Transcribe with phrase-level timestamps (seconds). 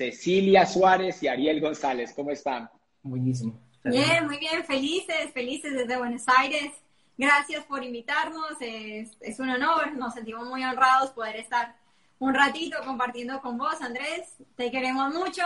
[0.00, 2.14] Cecilia Suárez y Ariel González.
[2.16, 2.70] ¿Cómo están?
[3.02, 3.60] Buenísimo.
[3.84, 6.72] Bien, muy bien, felices, felices desde Buenos Aires.
[7.18, 11.76] Gracias por invitarnos, es, es un honor, nos sentimos muy honrados poder estar
[12.18, 14.36] un ratito compartiendo con vos, Andrés.
[14.56, 15.42] Te queremos mucho.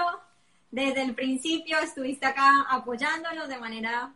[0.71, 4.14] Desde el principio estuviste acá apoyándonos de manera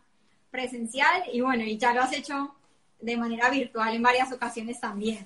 [0.51, 2.55] presencial y bueno, y ya lo has hecho
[3.01, 5.25] de manera virtual en varias ocasiones también.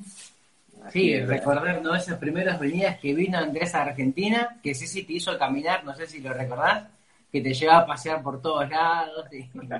[0.91, 1.95] Sí, recordar ¿no?
[1.95, 5.95] esas primeras venidas que vino Andrés a Argentina, que sí, sí te hizo caminar, no
[5.95, 6.87] sé si lo recordás,
[7.31, 9.25] que te llevaba a pasear por todos lados.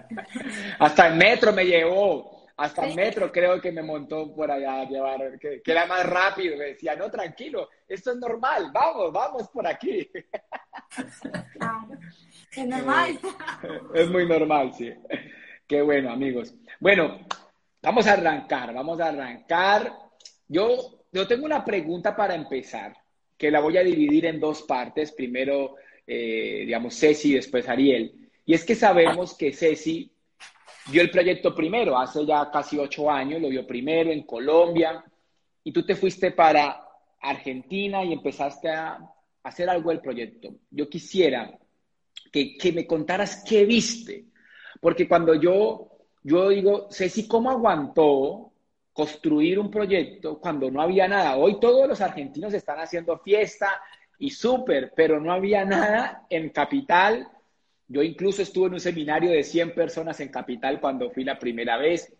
[0.79, 4.85] Hasta el metro me llevó, hasta el metro creo que me montó por allá a
[4.85, 9.65] llevar, que, era más rápido, me decía, no, tranquilo, esto es normal, vamos, vamos por
[9.65, 10.07] aquí.
[12.55, 13.19] es normal.
[13.95, 14.93] Es muy normal, sí.
[15.67, 16.53] Qué bueno, amigos.
[16.79, 17.25] Bueno,
[17.81, 20.02] vamos a arrancar, vamos a arrancar
[20.53, 22.95] yo, yo tengo una pregunta para empezar,
[23.37, 25.11] que la voy a dividir en dos partes.
[25.11, 28.29] Primero, eh, digamos, Ceci después Ariel.
[28.45, 30.11] Y es que sabemos que Ceci
[30.91, 35.03] vio el proyecto primero, hace ya casi ocho años, lo vio primero en Colombia,
[35.63, 36.85] y tú te fuiste para
[37.19, 38.99] Argentina y empezaste a
[39.43, 40.55] hacer algo del proyecto.
[40.69, 41.57] Yo quisiera
[42.31, 44.25] que, que me contaras qué viste,
[44.79, 45.89] porque cuando yo,
[46.21, 48.52] yo digo, Ceci, ¿cómo aguantó
[48.93, 51.35] construir un proyecto cuando no había nada.
[51.35, 53.81] Hoy todos los argentinos están haciendo fiesta
[54.19, 57.27] y súper, pero no había nada en Capital.
[57.87, 61.77] Yo incluso estuve en un seminario de 100 personas en Capital cuando fui la primera
[61.77, 62.15] vez.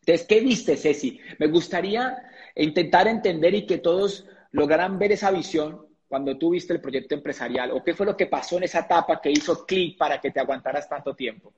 [0.00, 1.18] Entonces, ¿qué viste, Ceci?
[1.38, 2.22] Me gustaría
[2.56, 7.70] intentar entender y que todos lograran ver esa visión cuando tú viste el proyecto empresarial
[7.70, 10.40] o qué fue lo que pasó en esa etapa que hizo clic para que te
[10.40, 11.54] aguantaras tanto tiempo.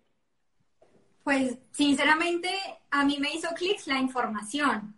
[1.25, 2.51] Pues sinceramente
[2.91, 4.95] a mí me hizo clics la información.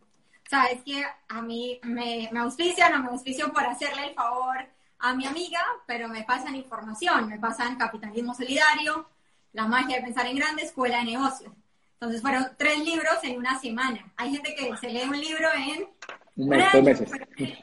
[0.51, 4.57] Sabes que a mí me, me auspician o me auspicio por hacerle el favor
[4.99, 9.09] a mi amiga, pero me pasan información, me pasan capitalismo solidario,
[9.53, 11.53] la magia de pensar en grande, escuela de negocios.
[11.95, 14.13] Entonces fueron tres libros en una semana.
[14.17, 15.89] Hay gente que se lee un libro en,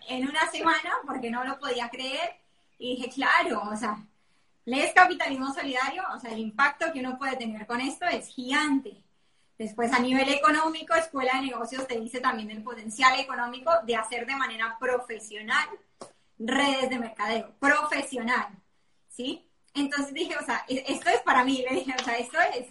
[0.09, 2.37] en una semana porque no lo podía creer.
[2.79, 3.97] Y dije, claro, o sea,
[4.65, 9.03] lees capitalismo solidario, o sea, el impacto que uno puede tener con esto es gigante.
[9.57, 14.25] Después, a nivel económico, Escuela de Negocios te dice también el potencial económico de hacer
[14.25, 15.67] de manera profesional
[16.39, 18.47] redes de mercadeo, profesional,
[19.07, 19.45] ¿sí?
[19.73, 22.67] Entonces dije, o sea, e-, esto es para mí, le dije, o sea, esto es,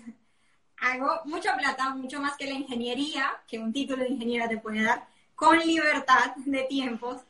[0.78, 4.82] hago mucha plata, mucho más que la ingeniería, que un título de ingeniera te puede
[4.82, 7.22] dar, con libertad de tiempos,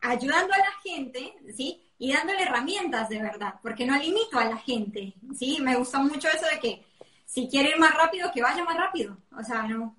[0.00, 1.83] ayudando a la gente, ¿sí?
[1.98, 5.58] Y dándole herramientas de verdad, porque no limito a la gente, ¿sí?
[5.60, 6.84] Me gustó mucho eso de que
[7.24, 9.96] si quiere ir más rápido, que vaya más rápido, o sea, no,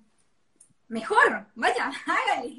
[0.88, 2.56] mejor, vaya, hágale,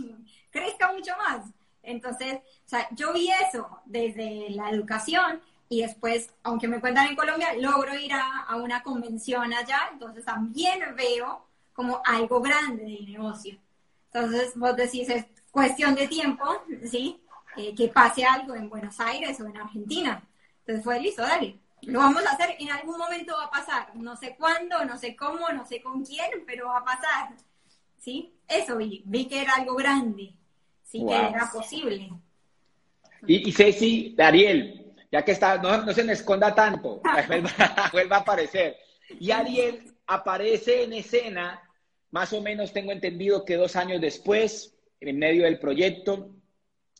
[0.49, 1.45] crezca mucho más.
[1.83, 7.15] Entonces, o sea, yo vi eso desde la educación y después, aunque me cuentan en
[7.15, 13.11] Colombia, logro ir a, a una convención allá, entonces también veo como algo grande de
[13.11, 13.57] negocio.
[14.11, 16.43] Entonces, vos decís, es cuestión de tiempo,
[16.89, 17.21] ¿sí?
[17.57, 20.23] Eh, que pase algo en Buenos Aires o en Argentina.
[20.59, 21.57] Entonces fue listo, dale.
[21.83, 23.95] Lo vamos a hacer, en algún momento va a pasar.
[23.95, 27.29] No sé cuándo, no sé cómo, no sé con quién, pero va a pasar.
[27.97, 28.33] ¿Sí?
[28.47, 30.33] Eso vi, vi que era algo grande,
[30.83, 32.09] sí que era posible.
[33.25, 37.01] Y, y Ceci, Ariel, ya que está, no, no se me esconda tanto,
[37.91, 38.77] vuelva a aparecer.
[39.19, 41.61] Y Ariel aparece en escena,
[42.11, 46.36] más o menos tengo entendido que dos años después, en medio del proyecto,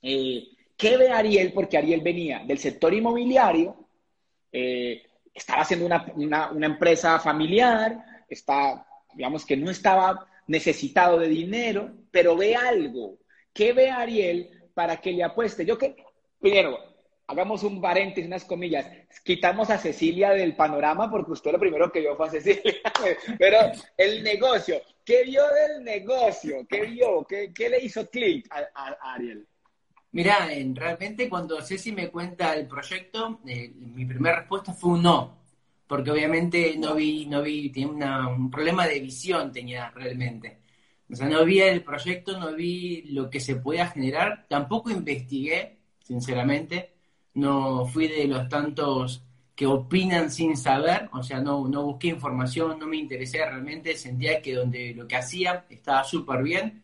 [0.02, 0.47] eh,
[0.78, 1.53] ¿Qué ve Ariel?
[1.53, 3.75] Porque Ariel venía del sector inmobiliario,
[4.52, 5.03] eh,
[5.34, 8.85] estaba haciendo una, empresa familiar, está,
[9.16, 13.18] digamos que no estaba necesitado de dinero, pero ve algo.
[13.53, 15.66] ¿Qué ve Ariel para que le apueste?
[15.66, 15.96] Yo que,
[16.40, 16.78] primero,
[17.25, 18.88] hagamos un paréntesis, unas comillas,
[19.24, 22.62] quitamos a Cecilia del panorama porque usted lo primero que vio fue a Cecilia,
[23.40, 23.58] pero
[23.97, 26.67] el negocio, ¿qué vio del negocio?
[26.70, 27.26] ¿Qué vio?
[27.26, 29.47] ¿Qué, le hizo clic a Ariel?
[30.17, 35.37] Mira, realmente cuando Ceci me cuenta el proyecto, eh, mi primera respuesta fue un no,
[35.85, 40.58] porque obviamente no vi, no vi, tenía un problema de visión tenía realmente.
[41.11, 45.78] O sea, no vi el proyecto, no vi lo que se podía generar, tampoco investigué,
[46.03, 46.93] sinceramente,
[47.35, 49.23] no fui de los tantos
[49.55, 54.41] que opinan sin saber, o sea, no, no busqué información, no me interesé realmente, sentía
[54.41, 56.84] que donde lo que hacía estaba súper bien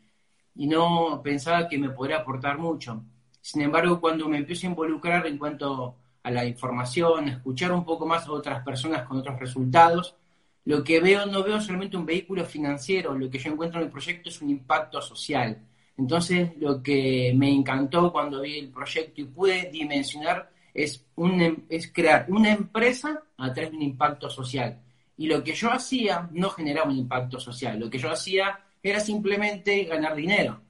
[0.55, 3.03] y no pensaba que me podría aportar mucho.
[3.43, 8.05] Sin embargo, cuando me empiezo a involucrar en cuanto a la información, escuchar un poco
[8.05, 10.15] más a otras personas con otros resultados,
[10.63, 13.91] lo que veo no veo solamente un vehículo financiero, lo que yo encuentro en el
[13.91, 15.61] proyecto es un impacto social.
[15.97, 21.91] Entonces, lo que me encantó cuando vi el proyecto y pude dimensionar es, em, es
[21.91, 24.79] crear una empresa a través de un impacto social.
[25.17, 29.01] Y lo que yo hacía no generaba un impacto social, lo que yo hacía era
[29.01, 30.61] simplemente ganar dinero.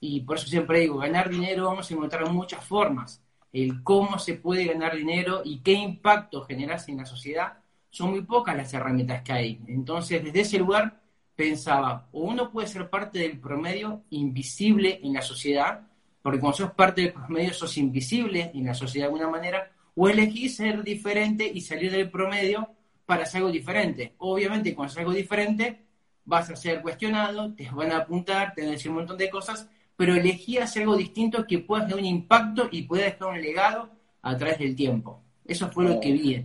[0.00, 3.22] Y por eso siempre digo, ganar dinero vamos a encontrar muchas formas.
[3.52, 7.58] El cómo se puede ganar dinero y qué impacto generas en la sociedad,
[7.90, 9.60] son muy pocas las herramientas que hay.
[9.66, 11.00] Entonces, desde ese lugar
[11.34, 15.86] pensaba, o uno puede ser parte del promedio invisible en la sociedad,
[16.22, 20.08] porque cuando sos parte del promedio sos invisible en la sociedad de alguna manera, o
[20.08, 22.68] elegís ser diferente y salir del promedio
[23.06, 24.14] para hacer algo diferente.
[24.18, 25.80] Obviamente, cuando haces algo diferente,
[26.24, 29.30] vas a ser cuestionado, te van a apuntar, te van a decir un montón de
[29.30, 29.68] cosas,
[30.00, 33.90] pero elegí hacer algo distinto que pueda tener un impacto y pueda dejar un legado
[34.22, 35.22] a través del tiempo.
[35.46, 36.42] Eso fue lo que vi,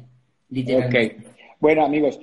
[0.50, 1.26] literalmente.
[1.26, 1.56] Ok.
[1.62, 2.20] Bueno, amigos,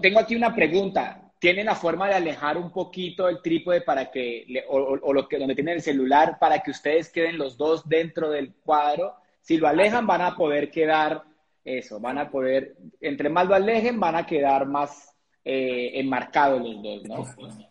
[0.00, 4.64] tengo aquí una pregunta tienen la forma de alejar un poquito el trípode para que,
[4.68, 8.54] o, lo que, donde tienen el celular, para que ustedes queden los dos dentro del
[8.54, 9.16] cuadro.
[9.40, 11.24] Si lo alejan, van a poder quedar,
[11.64, 17.02] eso, van a poder, entre más lo alejen, van a quedar más eh, enmarcados los
[17.02, 17.69] dos, ¿no?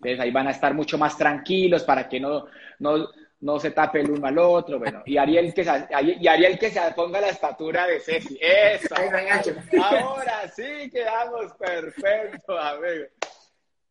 [0.00, 2.46] Entonces ahí van a estar mucho más tranquilos para que no,
[2.78, 3.10] no,
[3.40, 5.70] no se tape el uno al otro, bueno, y Ariel que se,
[6.18, 13.04] y Ariel que se ponga la estatura de Ceci, eso, ahora sí quedamos perfectos, amigo.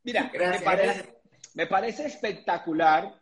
[0.03, 1.15] Mira, me, parece,
[1.53, 3.13] me parece espectacular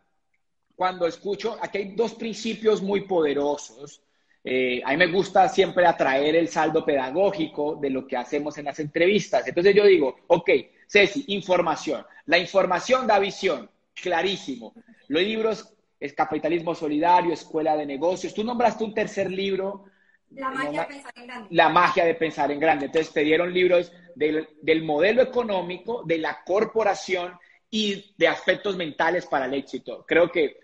[0.73, 4.01] cuando escucho, aquí hay dos principios muy poderosos,
[4.45, 8.63] eh, a mí me gusta siempre atraer el saldo pedagógico de lo que hacemos en
[8.63, 9.45] las entrevistas.
[9.45, 10.49] Entonces yo digo, ok,
[10.87, 12.05] Ceci, información.
[12.25, 14.73] La información da visión, clarísimo.
[15.07, 18.33] Los libros es Capitalismo Solidario, Escuela de Negocios.
[18.33, 19.85] Tú nombraste un tercer libro.
[20.31, 21.47] La magia de pensar en grande.
[21.51, 22.85] La magia de pensar en grande.
[22.85, 27.33] Entonces te dieron libros del, del modelo económico, de la corporación
[27.69, 30.05] y de aspectos mentales para el éxito.
[30.07, 30.59] Creo que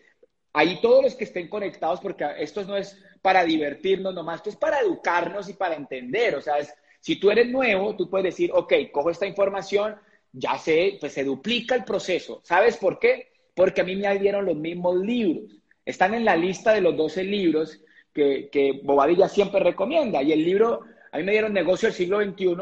[0.54, 4.56] ahí todos los que estén conectados, porque esto no es para divertirnos nomás, esto es
[4.56, 6.36] para educarnos y para entender.
[6.36, 9.96] O sea, es, si tú eres nuevo, tú puedes decir, ok, cojo esta información,
[10.34, 12.42] ya sé, pues se duplica el proceso.
[12.44, 13.34] ¿Sabes por qué?
[13.56, 15.52] porque a mí me dieron los mismos libros.
[15.86, 17.80] Están en la lista de los 12 libros
[18.14, 20.22] que, que Bobadilla siempre recomienda.
[20.24, 20.82] Y el libro,
[21.12, 22.56] a mí me dieron Negocio del siglo XXI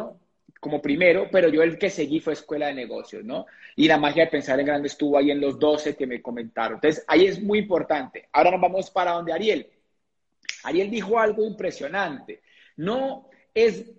[0.60, 3.48] como primero, pero yo el que seguí fue Escuela de Negocios, ¿no?
[3.76, 6.76] Y la magia de pensar en grande estuvo ahí en los 12 que me comentaron.
[6.76, 8.28] Entonces, ahí es muy importante.
[8.32, 9.68] Ahora nos vamos para donde Ariel.
[10.64, 12.42] Ariel dijo algo impresionante.
[12.78, 13.92] No es,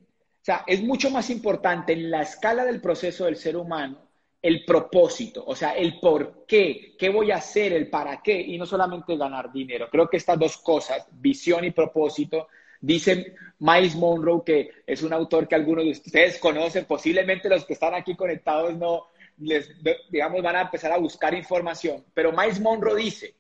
[0.43, 4.13] o sea, es mucho más importante en la escala del proceso del ser humano
[4.43, 8.59] el propósito, o sea, el por qué, qué voy a hacer, el para qué, y
[8.59, 9.89] no solamente ganar dinero.
[9.89, 12.49] Creo que estas dos cosas, visión y propósito,
[12.81, 17.75] dice Miles Monroe, que es un autor que algunos de ustedes conocen, posiblemente los que
[17.75, 19.07] están aquí conectados no,
[19.39, 19.71] les,
[20.11, 23.37] digamos, van a empezar a buscar información, pero Miles Monroe dice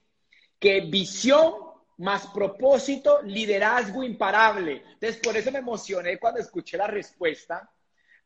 [0.60, 4.82] que visión más propósito, liderazgo imparable.
[4.92, 7.70] Entonces, por eso me emocioné cuando escuché la respuesta,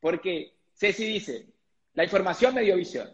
[0.01, 1.47] porque Ceci dice,
[1.95, 3.09] la información me dio visión.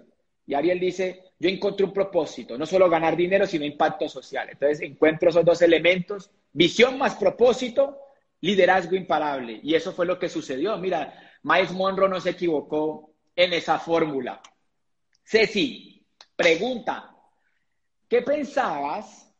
[0.47, 4.49] Y Ariel dice, yo encontré un propósito, no solo ganar dinero, sino impacto social.
[4.51, 7.99] Entonces encuentro esos dos elementos, visión más propósito,
[8.41, 9.61] liderazgo imparable.
[9.63, 10.77] Y eso fue lo que sucedió.
[10.79, 14.41] Mira, Miles Monroe no se equivocó en esa fórmula.
[15.25, 16.05] Ceci,
[16.37, 17.15] pregunta,
[18.09, 19.32] ¿qué pensabas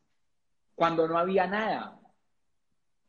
[0.75, 1.99] cuando no había nada?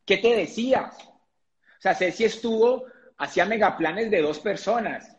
[0.04, 0.96] ¿Qué te decías?
[1.06, 2.84] O sea, Ceci estuvo,
[3.18, 5.14] hacía megaplanes de dos personas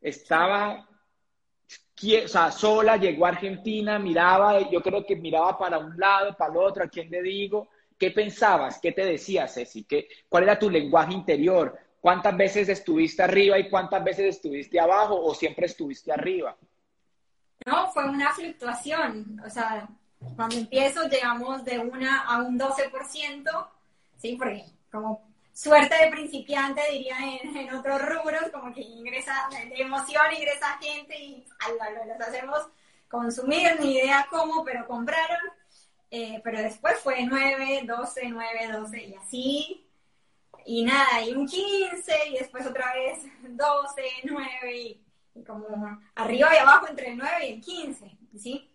[0.00, 0.88] estaba
[2.24, 6.50] o sea, sola, llegó a Argentina, miraba, yo creo que miraba para un lado, para
[6.50, 8.80] el otro, a quién le digo, ¿qué pensabas?
[8.80, 9.84] ¿Qué te decías, Ceci?
[9.84, 11.78] ¿Qué, ¿Cuál era tu lenguaje interior?
[12.00, 16.56] ¿Cuántas veces estuviste arriba y cuántas veces estuviste abajo o siempre estuviste arriba?
[17.64, 19.88] No, fue una fluctuación, o sea,
[20.36, 23.68] cuando empiezo llegamos de una a un 12%,
[24.16, 24.36] ¿sí?
[24.36, 30.78] Porque como suerte de principiante, diría en, otros rubros, como que ingresa, de emoción ingresa
[30.80, 31.46] gente y
[32.08, 32.66] los hacemos
[33.08, 35.40] consumir, ni idea cómo, pero compraron.
[36.10, 39.86] Eh, pero después fue 9, 12, 9, 12 y así.
[40.66, 45.04] Y nada, y un 15 y después otra vez 12, 9 y,
[45.44, 48.71] como arriba y abajo entre el 9 y el 15, ¿sí?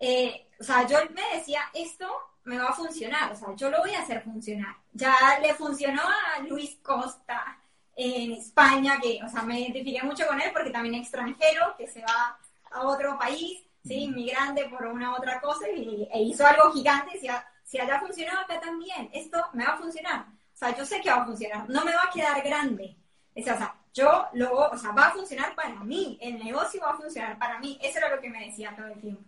[0.00, 2.06] Eh, o sea, yo me decía, esto
[2.44, 4.76] me va a funcionar, o sea, yo lo voy a hacer funcionar.
[4.92, 7.58] Ya le funcionó a Luis Costa
[7.96, 12.02] en España, que, o sea, me identifiqué mucho con él porque también extranjero, que se
[12.02, 12.38] va
[12.70, 14.04] a otro país, ¿sí?
[14.04, 17.28] Inmigrante por una u otra cosa, y, e hizo algo gigante, si,
[17.64, 20.26] si allá funcionó, acá también, esto me va a funcionar.
[20.54, 22.96] O sea, yo sé que va a funcionar, no me va a quedar grande.
[23.34, 26.96] O sea, yo lo, o sea, va a funcionar para mí, el negocio va a
[26.96, 27.78] funcionar para mí.
[27.82, 29.22] Eso era lo que me decía todo el tiempo.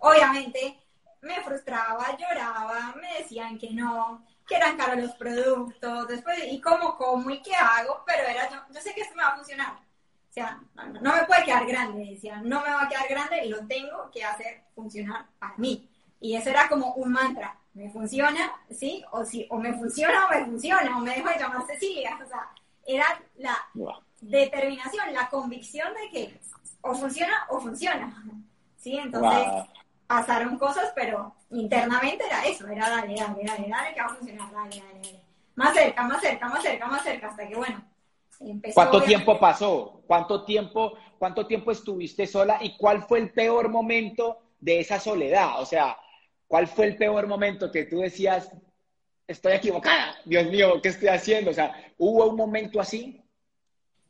[0.00, 0.78] Obviamente,
[1.22, 6.96] me frustraba, lloraba, me decían que no, que eran caros los productos, después, ¿y cómo
[6.96, 8.02] como y qué hago?
[8.06, 9.72] Pero era, yo, yo sé que esto me va a funcionar.
[9.72, 10.60] O sea,
[11.00, 14.10] no, me puede quedar grande, decía, no me va a quedar grande y lo tengo
[14.12, 15.88] que hacer funcionar para mí.
[16.20, 19.04] Y eso era como un mantra, me funciona, ¿sí?
[19.10, 22.18] O, si, o me funciona o me funciona, o me dejo de llamar Cecilia.
[22.24, 22.48] O sea,
[22.86, 23.56] era la
[24.20, 26.40] determinación, la convicción de que
[26.82, 28.24] o funciona o funciona.
[28.76, 28.96] ¿Sí?
[28.96, 29.66] Entonces
[30.10, 34.50] pasaron cosas, pero internamente era eso, era dale, dale, dale, dale, que va a funcionar,
[34.50, 35.20] dale, dale, dale.
[35.54, 37.84] Más cerca, más cerca, más cerca, más cerca, hasta que bueno.
[38.40, 40.02] Empezó ¿Cuánto tiempo pasó?
[40.08, 45.60] ¿Cuánto tiempo, ¿Cuánto tiempo estuviste sola y cuál fue el peor momento de esa soledad?
[45.60, 45.96] O sea,
[46.48, 48.50] ¿cuál fue el peor momento que tú decías,
[49.28, 51.52] estoy equivocada, Dios mío, ¿qué estoy haciendo?
[51.52, 53.19] O sea, ¿hubo un momento así?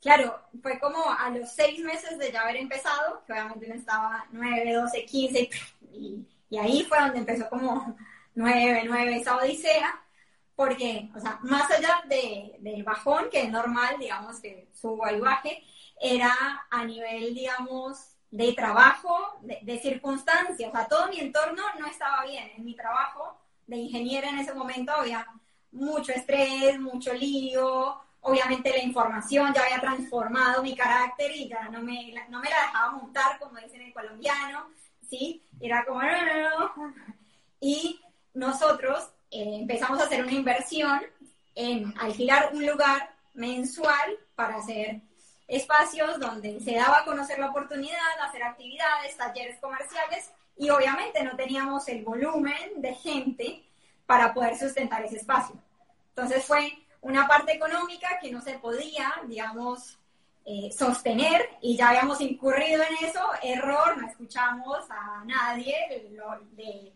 [0.00, 4.26] Claro, fue como a los seis meses de ya haber empezado, que obviamente no estaba
[4.32, 5.50] nueve, doce, quince,
[5.92, 6.26] y,
[6.58, 7.96] ahí fue donde empezó como
[8.34, 10.02] nueve, nueve, esa odisea,
[10.56, 15.20] porque, o sea, más allá de, del bajón, que es normal, digamos, que subo y
[15.20, 15.62] baje,
[16.00, 16.32] era
[16.70, 22.24] a nivel, digamos, de trabajo, de, de circunstancias, o sea, todo mi entorno no estaba
[22.24, 22.50] bien.
[22.56, 25.26] En mi trabajo de ingeniera en ese momento había
[25.72, 31.80] mucho estrés, mucho lío, obviamente la información ya había transformado mi carácter y ya no
[31.80, 34.68] me, no me la dejaba montar, como dicen en colombiano,
[35.08, 35.42] ¿sí?
[35.60, 36.94] Era como, no, no, no.
[37.60, 38.00] Y
[38.34, 41.00] nosotros eh, empezamos a hacer una inversión
[41.54, 45.00] en alquilar un lugar mensual para hacer
[45.46, 51.36] espacios donde se daba a conocer la oportunidad, hacer actividades, talleres comerciales y obviamente no
[51.36, 53.64] teníamos el volumen de gente
[54.06, 55.56] para poder sustentar ese espacio.
[56.10, 59.98] Entonces fue una parte económica que no se podía, digamos,
[60.44, 66.92] eh, sostener y ya habíamos incurrido en eso, error, no escuchamos a nadie de,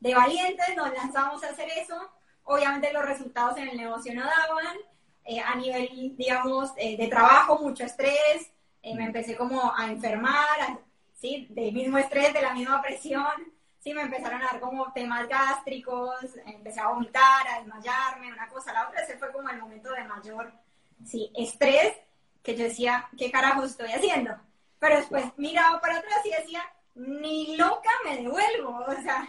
[0.00, 2.10] de, valientes, nos lanzamos a hacer eso,
[2.44, 4.76] obviamente los resultados en el negocio no daban,
[5.24, 10.78] eh, a nivel, digamos, eh, de trabajo, mucho estrés, me empecé como a enfermar,
[11.12, 11.48] ¿sí?
[11.50, 13.26] Del mismo estrés, de la misma presión,
[13.86, 18.72] sí, me empezaron a dar como temas gástricos, empecé a vomitar, a desmayarme, una cosa,
[18.72, 20.52] la otra, ese fue como el momento de mayor,
[21.04, 21.92] sí, estrés,
[22.42, 24.32] que yo decía, ¿qué carajo estoy haciendo?
[24.80, 26.62] Pero después miraba para atrás y decía,
[26.96, 29.28] ni loca me devuelvo, o sea,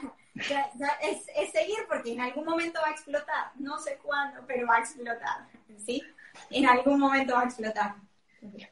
[1.03, 4.77] es, es, seguir porque en algún momento va a explotar, no sé cuándo, pero va
[4.77, 5.45] a explotar,
[5.85, 6.01] ¿sí?
[6.49, 7.93] En algún momento va a explotar.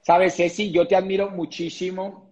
[0.01, 2.31] Sabes, Ceci, yo te admiro muchísimo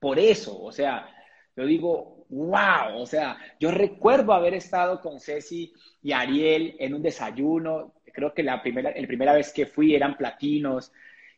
[0.00, 1.08] por eso, o sea,
[1.54, 5.72] yo digo, wow, o sea, yo recuerdo haber estado con Ceci
[6.02, 10.16] y Ariel en un desayuno, creo que la primera, la primera vez que fui eran
[10.16, 10.92] platinos,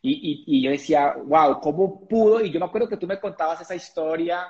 [0.04, 2.44] y, y, yo decía, wow, ¿cómo pudo?
[2.44, 4.46] Y yo me acuerdo que tú me contabas esa historia,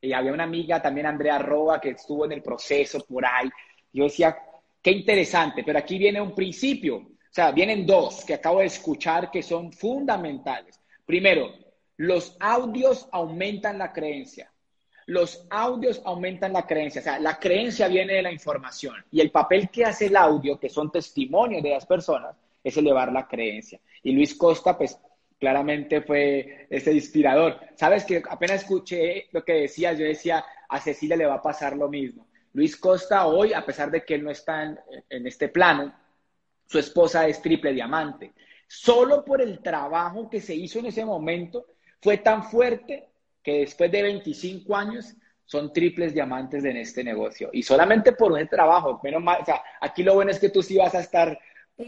[0.00, 3.48] y había una amiga también, Andrea Roa, que estuvo en el proceso por ahí,
[3.92, 4.36] yo decía,
[4.82, 9.30] qué interesante, pero aquí viene un principio, o sea, vienen dos que acabo de escuchar
[9.30, 10.80] que son fundamentales.
[11.04, 11.54] Primero,
[11.98, 14.50] los audios aumentan la creencia
[15.06, 19.30] los audios aumentan la creencia, o sea, la creencia viene de la información y el
[19.30, 23.80] papel que hace el audio, que son testimonios de las personas, es elevar la creencia.
[24.02, 24.98] Y Luis Costa, pues
[25.38, 27.60] claramente fue ese inspirador.
[27.76, 31.76] Sabes que apenas escuché lo que decía, yo decía, a Cecilia le va a pasar
[31.76, 32.26] lo mismo.
[32.52, 35.94] Luis Costa hoy, a pesar de que él no está en, en este plano,
[36.66, 38.32] su esposa es triple diamante.
[38.66, 41.66] Solo por el trabajo que se hizo en ese momento
[42.00, 43.10] fue tan fuerte
[43.46, 47.48] que después de 25 años son triples diamantes en este negocio.
[47.52, 50.64] Y solamente por ese trabajo, menos mal, o sea, aquí lo bueno es que tú
[50.64, 51.38] sí vas a estar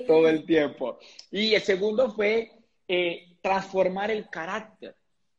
[0.07, 1.01] todo el tiempo.
[1.33, 2.53] Y el segundo fue
[2.87, 4.95] eh, transformar el carácter,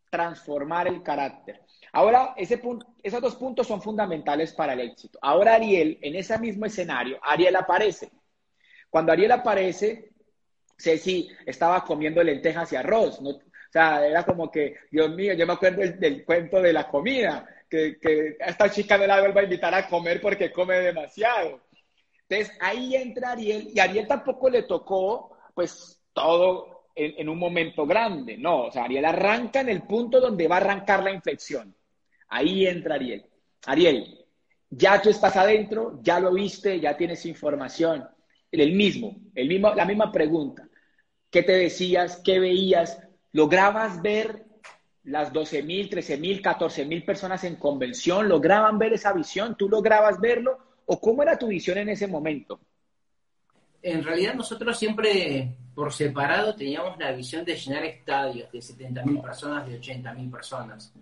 [0.09, 1.61] transformar el carácter.
[1.93, 2.61] Ahora, ese
[3.01, 5.19] esos dos puntos son fundamentales para el éxito.
[5.21, 8.11] Ahora Ariel, en ese mismo escenario, Ariel aparece.
[8.89, 10.11] Cuando Ariel aparece,
[10.77, 13.21] Ceci estaba comiendo lentejas y arroz,
[13.69, 17.47] o sea, era como que, Dios mío, yo me acuerdo del, cuento de la comida,
[17.69, 21.61] que, que, esta chica no la vuelva a invitar a comer porque come demasiado.
[22.27, 27.85] Entonces ahí entra Ariel y Ariel tampoco le tocó pues todo en, en, un momento
[27.85, 31.75] grande, no, o sea, Ariel arranca en el punto donde va a arrancar la inflexión.
[32.27, 33.23] Ahí entra Ariel.
[33.67, 34.25] Ariel,
[34.69, 38.07] ya tú estás adentro, ya lo viste, ya tienes información.
[38.51, 40.67] El mismo, el mismo, la misma pregunta.
[41.29, 42.21] ¿Qué te decías?
[42.23, 42.99] ¿Qué veías?
[43.31, 44.45] ¿Lograbas ver
[45.03, 48.27] las 12.000, 13.000, 14.000 personas en convención?
[48.27, 49.55] ¿Lograban ver esa visión?
[49.55, 50.57] ¿Tú lograbas verlo?
[50.85, 52.59] ¿O cómo era tu visión en ese momento?
[53.81, 59.67] En realidad nosotros siempre por separado teníamos la visión de llenar estadios de 70.000 personas,
[59.67, 60.93] de 80.000 personas.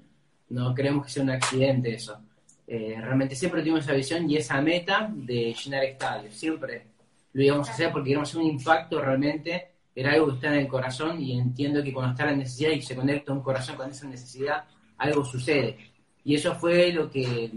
[0.50, 2.22] No creemos que sea un accidente eso.
[2.68, 6.86] Eh, realmente siempre tuvimos esa visión y esa meta de llenar estadios, siempre.
[7.34, 10.60] lo íbamos a hacer porque queríamos hacer un impacto realmente, era algo que está en
[10.60, 13.90] el corazón y entiendo que cuando está la necesidad y se conecta un corazón con
[13.90, 14.64] esa necesidad,
[14.96, 15.76] algo sucede.
[16.24, 17.50] Y eso fue lo que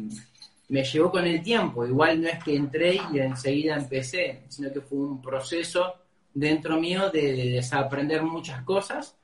[0.71, 1.85] me llevó con el tiempo.
[1.85, 5.97] Igual no es que entré y enseguida empecé, sino que fue un proceso
[6.33, 9.15] dentro mío de, desaprender muchas cosas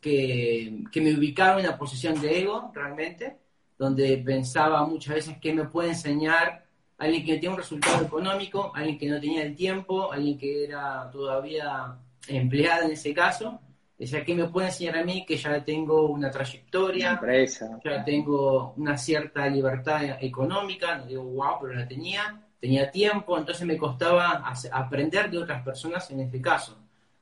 [0.00, 3.36] que, que, me ubicaba en una posición de ego realmente,
[3.76, 6.66] donde pensaba muchas veces que me puede enseñar
[6.98, 11.10] alguien que tiene un resultado económico, alguien que no tenía el tiempo, alguien que era
[11.10, 11.98] todavía
[12.28, 13.60] empleada en ese caso,
[13.98, 17.78] decía, ¿qué me puede enseñar a mí que ya tengo una trayectoria, empresa.
[17.84, 20.96] ya tengo una cierta libertad económica?
[20.96, 26.10] No digo, wow, pero la tenía, tenía tiempo, entonces me costaba aprender de otras personas
[26.10, 26.78] en este caso.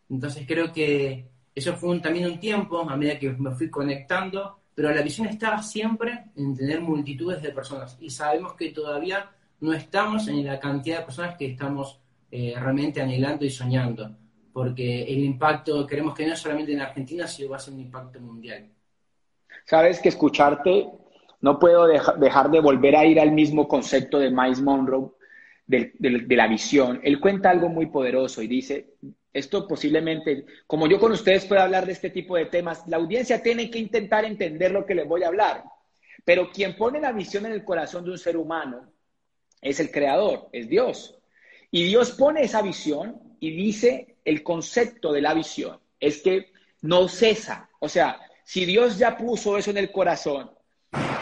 [0.08, 4.92] Entonces creo que eso fue también un tiempo a medida que me fui conectando, pero
[4.92, 9.28] la visión estaba siempre en tener multitudes de personas y sabemos que todavía
[9.60, 11.98] no estamos en la cantidad de personas que estamos
[12.30, 14.14] eh, realmente anhelando y soñando,
[14.58, 18.18] porque el impacto, queremos que no solamente en Argentina, sino va a ser un impacto
[18.18, 18.68] mundial.
[19.64, 20.88] Sabes que escucharte,
[21.42, 25.12] no puedo dejar de volver a ir al mismo concepto de Miles Monroe,
[25.64, 26.98] de, de la visión.
[27.04, 28.94] Él cuenta algo muy poderoso y dice,
[29.32, 33.40] esto posiblemente, como yo con ustedes puedo hablar de este tipo de temas, la audiencia
[33.40, 35.62] tiene que intentar entender lo que les voy a hablar.
[36.24, 38.90] Pero quien pone la visión en el corazón de un ser humano
[39.62, 41.16] es el creador, es Dios.
[41.70, 47.08] Y Dios pone esa visión y dice el concepto de la visión, es que no
[47.08, 47.70] cesa.
[47.80, 50.50] O sea, si Dios ya puso eso en el corazón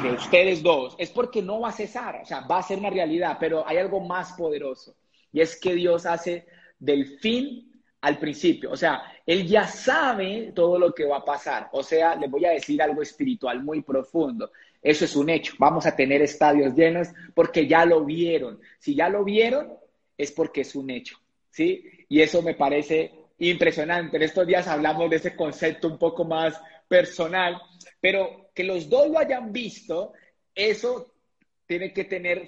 [0.03, 2.91] de ustedes dos, es porque no va a cesar, o sea, va a ser una
[2.91, 4.97] realidad, pero hay algo más poderoso.
[5.33, 6.47] Y es que Dios hace
[6.81, 8.73] del fin al principio.
[8.73, 11.69] O sea, Él ya sabe todo lo que va a pasar.
[11.73, 14.51] O sea, les voy a decir algo espiritual muy profundo.
[14.83, 15.55] Eso es un hecho.
[15.59, 18.61] Vamos a tener estadios llenos porque ya lo vieron.
[18.81, 19.73] Si ya lo vieron,
[20.19, 21.19] es porque es un hecho.
[21.57, 21.83] ¿Sí?
[22.11, 24.19] Y eso me parece impresionante.
[24.19, 27.59] En estos días hablamos de ese concepto un poco más personal,
[27.99, 30.13] pero que los dos lo hayan visto,
[30.55, 31.15] eso
[31.67, 32.47] tiene que tener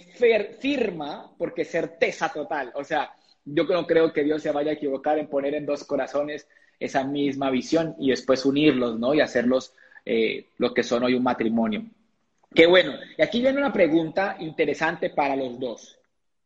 [0.61, 2.71] firma porque certeza total.
[2.75, 3.11] O sea,
[3.47, 6.47] yo no creo que Dios se vaya a equivocar en poner en dos corazones
[6.79, 9.15] esa misma visión y después unirlos, ¿no?
[9.15, 9.73] Y hacerlos
[10.05, 11.83] eh, lo que son hoy un matrimonio.
[12.55, 12.93] Qué bueno.
[13.17, 15.99] Y aquí viene una pregunta interesante para los dos,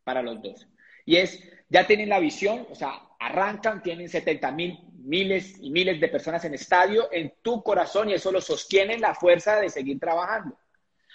[0.05, 0.69] para los dos.
[1.05, 1.43] Y es,
[1.73, 6.45] ya tienen la visión, o sea, arrancan, tienen 70 mil, miles y miles de personas
[6.45, 10.59] en estadio, en tu corazón, y eso lo sostiene la fuerza de seguir trabajando.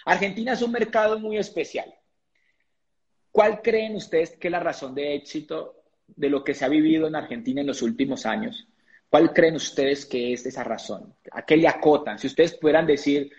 [0.04, 1.94] Argentina es un mercado muy especial.
[3.30, 5.76] ¿Cuál creen ustedes que es la razón de éxito
[6.08, 8.66] de lo que se ha vivido en Argentina en los últimos años?
[9.08, 11.14] ¿Cuál creen ustedes que es esa razón?
[11.30, 12.18] ¿A qué le acotan?
[12.18, 13.30] Si ustedes pudieran decir,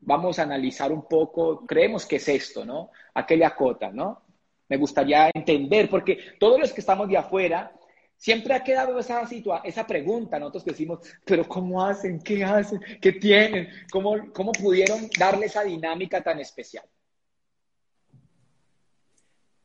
[0.00, 2.90] vamos a analizar un poco, creemos que es esto, ¿no?
[3.14, 4.27] ¿A qué le acotan, no?
[4.68, 7.72] Me gustaría entender, porque todos los que estamos de afuera,
[8.16, 9.22] siempre ha quedado esa,
[9.64, 12.20] esa pregunta, nosotros decimos, pero ¿cómo hacen?
[12.20, 12.80] ¿Qué hacen?
[13.00, 13.68] ¿Qué tienen?
[13.90, 16.84] ¿Cómo, cómo pudieron darle esa dinámica tan especial?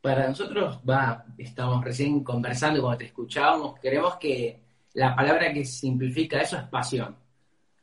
[0.01, 4.59] Para nosotros, va, estamos recién conversando, cuando te escuchábamos, queremos que
[4.93, 7.15] la palabra que simplifica eso es pasión.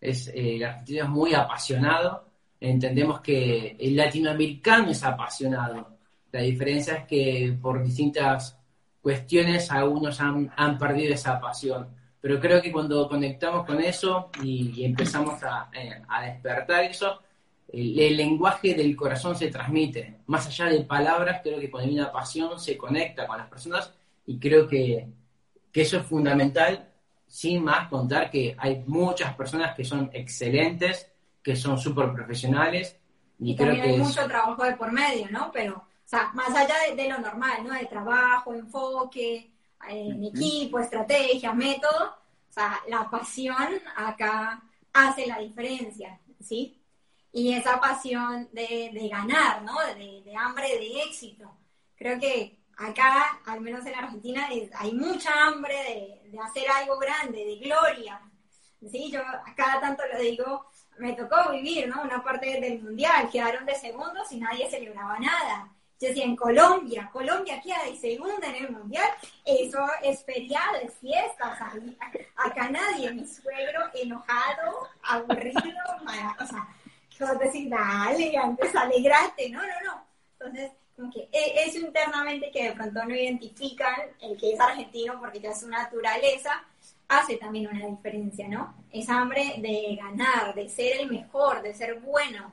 [0.01, 2.31] Es, eh, el argentino es muy apasionado
[2.61, 5.99] entendemos que el latinoamericano es apasionado.
[6.33, 8.59] La diferencia es que por distintas
[9.03, 11.89] cuestiones algunos han, han perdido esa pasión.
[12.21, 17.21] Pero creo que cuando conectamos con eso y, empezamos a, eh, a, despertar eso,
[17.69, 20.19] el, lenguaje del corazón se transmite.
[20.27, 23.93] Más allá de palabras, creo que cuando hay una pasión se conecta con las personas
[24.27, 25.09] y creo que,
[25.73, 26.89] que eso es fundamental.
[27.27, 31.11] Sin más contar que hay muchas personas que son excelentes
[31.43, 32.97] que son súper profesionales.
[33.39, 35.51] Y, creo que hay mucho trabajo de por medio, ¿no?
[35.53, 37.73] Pero, sea, más allá de, lo normal, ¿no?
[37.73, 39.51] De trabajo, enfoque,
[39.89, 42.17] en equipo, estrategia, método,
[42.49, 44.61] o sea, la pasión acá
[44.93, 46.83] hace la diferencia, ¿sí?
[47.33, 49.79] Y esa pasión de, de ganar, ¿no?
[49.95, 51.49] De, de, hambre de éxito.
[51.97, 55.77] Creo que acá, al menos en Argentina, hay mucha hambre
[56.25, 58.21] de, de hacer algo grande, de gloria.
[58.91, 59.21] Sí, yo
[59.55, 60.67] cada tanto lo digo,
[60.99, 62.03] me tocó vivir, ¿no?
[62.03, 65.73] Una parte del mundial, quedaron de segundos y nadie celebraba nada.
[66.01, 69.11] Yo decía, en Colombia, Colombia queda de segunda en el mundial,
[69.45, 71.73] eso es feriado, es fiesta, o sea,
[72.37, 75.61] acá nadie, mi suegro enojado, aburrido,
[76.41, 76.67] o sea,
[77.19, 80.07] yo decir, dale, antes alegrate, no, no, no.
[80.39, 85.21] Entonces, como que e, eso internamente que de pronto no identifican el que es argentino
[85.21, 86.65] porque ya su naturaleza,
[87.09, 88.75] hace también una diferencia, ¿no?
[88.91, 92.53] Esa hambre de ganar, de ser el mejor, de ser bueno,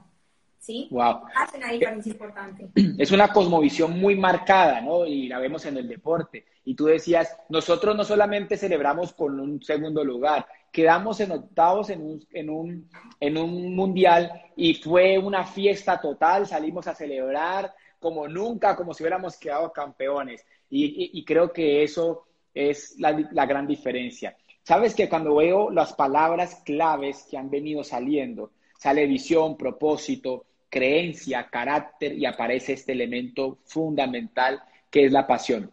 [0.67, 0.87] ¿sí?
[0.91, 1.21] Wow.
[1.33, 2.69] Hace una diferencia importante.
[2.97, 5.05] Es una cosmovisión muy marcada, ¿no?
[5.05, 6.45] Y la vemos en el deporte.
[6.65, 12.01] Y tú decías, nosotros no solamente celebramos con un segundo lugar, quedamos en octavos en
[12.01, 12.89] un, en un,
[13.21, 19.03] en un mundial y fue una fiesta total, salimos a celebrar como nunca, como si
[19.03, 20.45] hubiéramos quedado campeones.
[20.69, 24.35] Y, y, y creo que eso es la, la gran diferencia.
[24.63, 31.47] Sabes que cuando veo las palabras claves que han venido saliendo, sale visión, propósito, creencia,
[31.49, 35.71] carácter y aparece este elemento fundamental que es la pasión.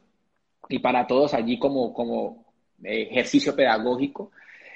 [0.68, 2.44] Y para todos allí como, como
[2.82, 4.30] eh, ejercicio pedagógico,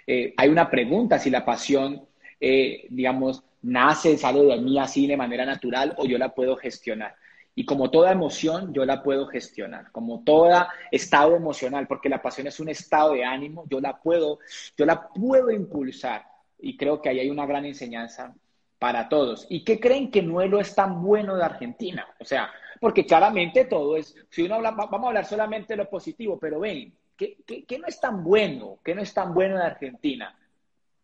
[0.06, 2.06] eh, hay una pregunta si la pasión,
[2.40, 7.14] eh, digamos, nace, sale de mí así de manera natural o yo la puedo gestionar.
[7.54, 10.48] Y como toda emoción, yo la puedo gestionar, como todo
[10.92, 14.38] estado emocional, porque la pasión es un estado de ánimo, yo la puedo,
[14.76, 16.24] yo la puedo impulsar.
[16.60, 18.32] Y creo que ahí hay una gran enseñanza
[18.78, 19.46] para todos.
[19.48, 22.06] ¿Y qué creen que no es tan bueno de Argentina?
[22.20, 25.90] O sea, porque claramente todo es, si uno habla, vamos a hablar solamente de lo
[25.90, 28.78] positivo, pero ven, ¿qué, qué, qué no es tan bueno?
[28.84, 30.34] ¿Qué no es tan bueno de Argentina?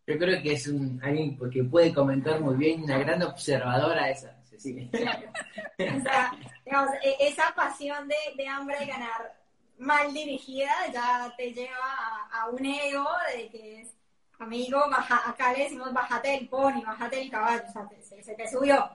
[0.07, 4.37] Yo creo que es un, alguien que puede comentar muy bien, una gran observadora esa,
[4.45, 4.89] Cecilia.
[5.79, 9.35] esa, digamos, e, esa pasión de, de, hambre de ganar
[9.79, 13.95] mal dirigida ya te lleva a, a un ego de que es
[14.39, 18.35] amigo, baja, acá le decimos bájate del pony, bájate del caballo, o sea, se, se,
[18.35, 18.89] te subió.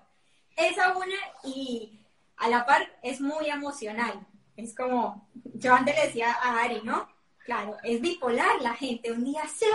[0.56, 2.00] Esa una y
[2.38, 4.26] a la par es muy emocional.
[4.56, 7.08] Es como, yo antes le decía a Ari, ¿no?
[7.46, 9.66] Claro, es bipolar la gente, un día sí,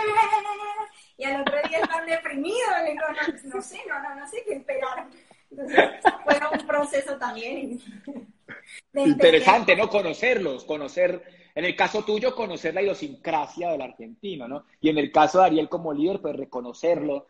[1.17, 4.53] y al otro día están deprimidos, digo, no, no sé, no, no, no sé qué
[4.55, 5.07] esperar.
[5.51, 5.89] Entonces,
[6.23, 7.81] fue un proceso también.
[8.93, 9.89] Interesante, ¿no?
[9.89, 14.65] Conocerlos, conocer en el caso tuyo, conocer la idiosincrasia del argentino, ¿no?
[14.81, 17.27] Y en el caso de Ariel como líder, pues reconocerlo,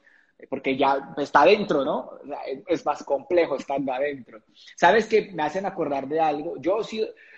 [0.50, 2.12] porque ya está adentro, ¿no?
[2.68, 4.42] Es más complejo estando adentro.
[4.76, 5.32] ¿Sabes qué?
[5.32, 6.58] Me hacen acordar de algo.
[6.60, 6.80] Yo,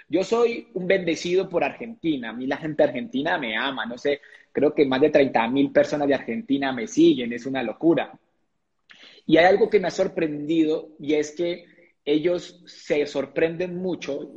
[0.07, 2.29] yo soy un bendecido por Argentina.
[2.29, 3.85] A mí la gente argentina me ama.
[3.85, 4.21] No sé,
[4.51, 7.33] creo que más de 30 mil personas de Argentina me siguen.
[7.33, 8.17] Es una locura.
[9.25, 11.65] Y hay algo que me ha sorprendido y es que
[12.05, 14.31] ellos se sorprenden mucho,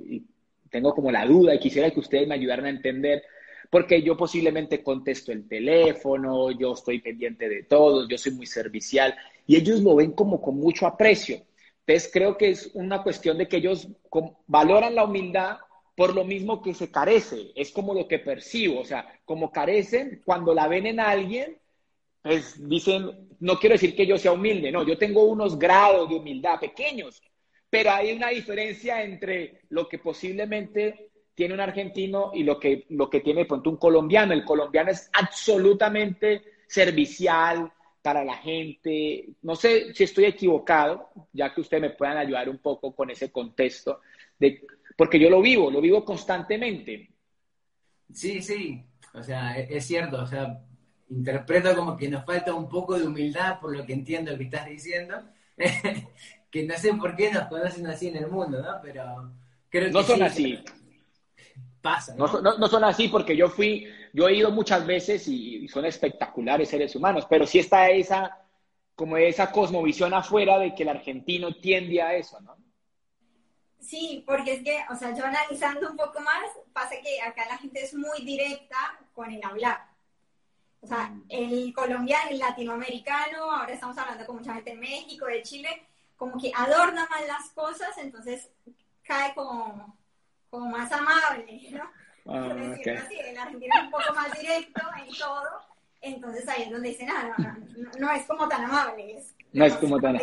[0.70, 3.22] tengo como la duda y quisiera que ustedes me ayudaran a entender,
[3.70, 9.14] porque yo posiblemente contesto el teléfono, yo estoy pendiente de todos, yo soy muy servicial
[9.46, 11.42] y ellos lo ven como con mucho aprecio.
[11.86, 13.88] Entonces creo que es una cuestión de que ellos
[14.46, 15.58] valoran la humildad
[15.96, 20.22] por lo mismo que se carece, es como lo que percibo, o sea, como carecen,
[20.24, 21.58] cuando la ven en alguien,
[22.22, 26.14] pues dicen, no quiero decir que yo sea humilde, no, yo tengo unos grados de
[26.14, 27.20] humildad pequeños,
[27.70, 33.08] pero hay una diferencia entre lo que posiblemente tiene un argentino y lo que, lo
[33.08, 34.34] que tiene de pronto un colombiano.
[34.34, 39.28] El colombiano es absolutamente servicial para la gente.
[39.42, 43.30] No sé si estoy equivocado, ya que ustedes me puedan ayudar un poco con ese
[43.30, 44.00] contexto,
[44.38, 47.08] de, porque yo lo vivo, lo vivo constantemente.
[48.12, 50.60] Sí, sí, o sea, es, es cierto, o sea,
[51.08, 54.66] interpreto como que nos falta un poco de humildad por lo que entiendo que estás
[54.66, 55.22] diciendo.
[56.50, 58.80] que no sé por qué nos conocen así en el mundo, ¿no?
[58.82, 59.30] Pero
[59.68, 60.64] creo que no son sí, así.
[61.80, 62.14] Pasa.
[62.14, 62.26] ¿no?
[62.26, 65.68] No, no, no, son así porque yo fui, yo he ido muchas veces y, y,
[65.68, 68.38] son espectaculares seres humanos, pero sí está esa,
[68.94, 72.56] como esa cosmovisión afuera de que el argentino tiende a eso, ¿no?
[73.80, 77.56] Sí, porque es que, o sea, yo analizando un poco más, pasa que acá la
[77.56, 78.76] gente es muy directa
[79.14, 79.86] con el hablar.
[80.82, 85.42] O sea, el colombiano, el latinoamericano, ahora estamos hablando con mucha gente de México, de
[85.42, 85.88] Chile,
[86.20, 88.50] como que adorna más las cosas, entonces
[89.02, 89.96] cae como,
[90.50, 91.84] como más amable, ¿no?
[92.26, 92.96] Ah, Por decirlo okay.
[92.96, 95.62] así, el argentino es un poco más directo en todo,
[96.02, 97.34] entonces ahí es donde dicen, ah,
[97.74, 100.20] no, no es como tan amable, es, No es como tan-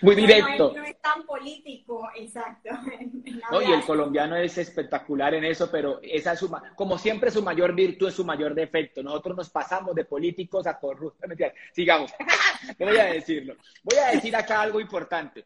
[0.00, 0.72] Muy directo.
[0.74, 2.70] No, es, tan político, exacto.
[3.50, 7.30] No, y el colombiano es espectacular en eso, pero esa es su, ma- como siempre
[7.30, 9.02] su mayor virtud es su mayor defecto.
[9.02, 11.30] Nosotros nos pasamos de políticos a corruptos.
[11.72, 12.12] Sigamos.
[12.78, 13.56] No voy a decirlo.
[13.82, 15.44] Voy a decir acá algo importante.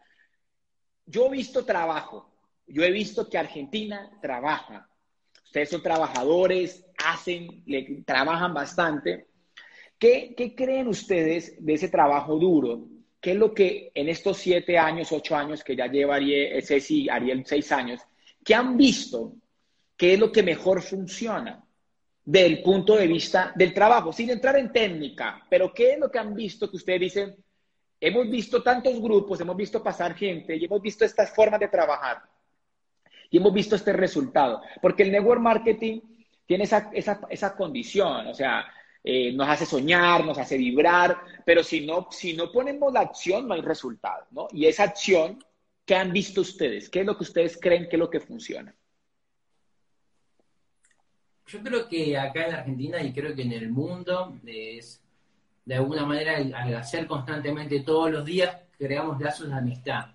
[1.07, 2.31] Yo he visto trabajo.
[2.67, 4.87] Yo he visto que Argentina trabaja.
[5.45, 9.29] Ustedes son trabajadores, hacen, le, trabajan bastante.
[9.99, 12.87] ¿Qué, ¿Qué creen ustedes de ese trabajo duro?
[13.21, 17.09] ¿Qué es lo que en estos siete años, ocho años que ya lleva Ariel, Ceci,
[17.09, 18.01] Ariel seis años,
[18.45, 19.33] que han visto
[19.97, 21.65] qué es lo que mejor funciona
[22.25, 26.19] del punto de vista del trabajo, sin entrar en técnica, pero qué es lo que
[26.19, 27.37] han visto que ustedes dicen,
[28.01, 32.23] hemos visto tantos grupos, hemos visto pasar gente y hemos visto estas formas de trabajar
[33.31, 36.01] y hemos visto este resultado, porque el network marketing
[36.47, 38.67] tiene esa, esa, esa condición, o sea,
[39.09, 43.47] eh, nos hace soñar, nos hace vibrar, pero si no, si no ponemos la acción,
[43.47, 44.49] no hay resultado, ¿no?
[44.51, 45.39] Y esa acción,
[45.85, 46.91] ¿qué han visto ustedes?
[46.91, 48.75] ¿Qué es lo que ustedes creen que es lo que funciona?
[51.47, 55.01] Yo creo que acá en Argentina y creo que en el mundo es,
[55.65, 60.07] de alguna manera, al hacer constantemente todos los días, creamos lazos de amistad.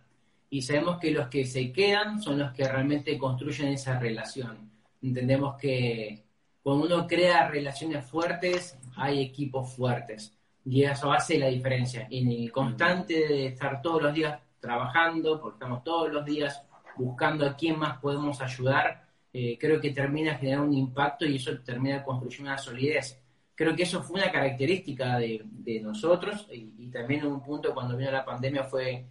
[0.49, 4.69] Y sabemos que los que se quedan son los que realmente construyen esa relación.
[5.01, 6.25] Entendemos que
[6.62, 10.38] cuando uno crea relaciones fuertes, hay equipos fuertes.
[10.65, 12.08] Y eso hace la diferencia.
[12.10, 16.63] En el constante de estar todos los días trabajando, porque estamos todos los días
[16.95, 21.58] buscando a quién más podemos ayudar, eh, creo que termina generando un impacto y eso
[21.60, 23.19] termina construyendo una solidez.
[23.56, 28.12] Creo que eso fue una característica de, nosotros y, también en un punto cuando vino
[28.12, 29.06] la pandemia fue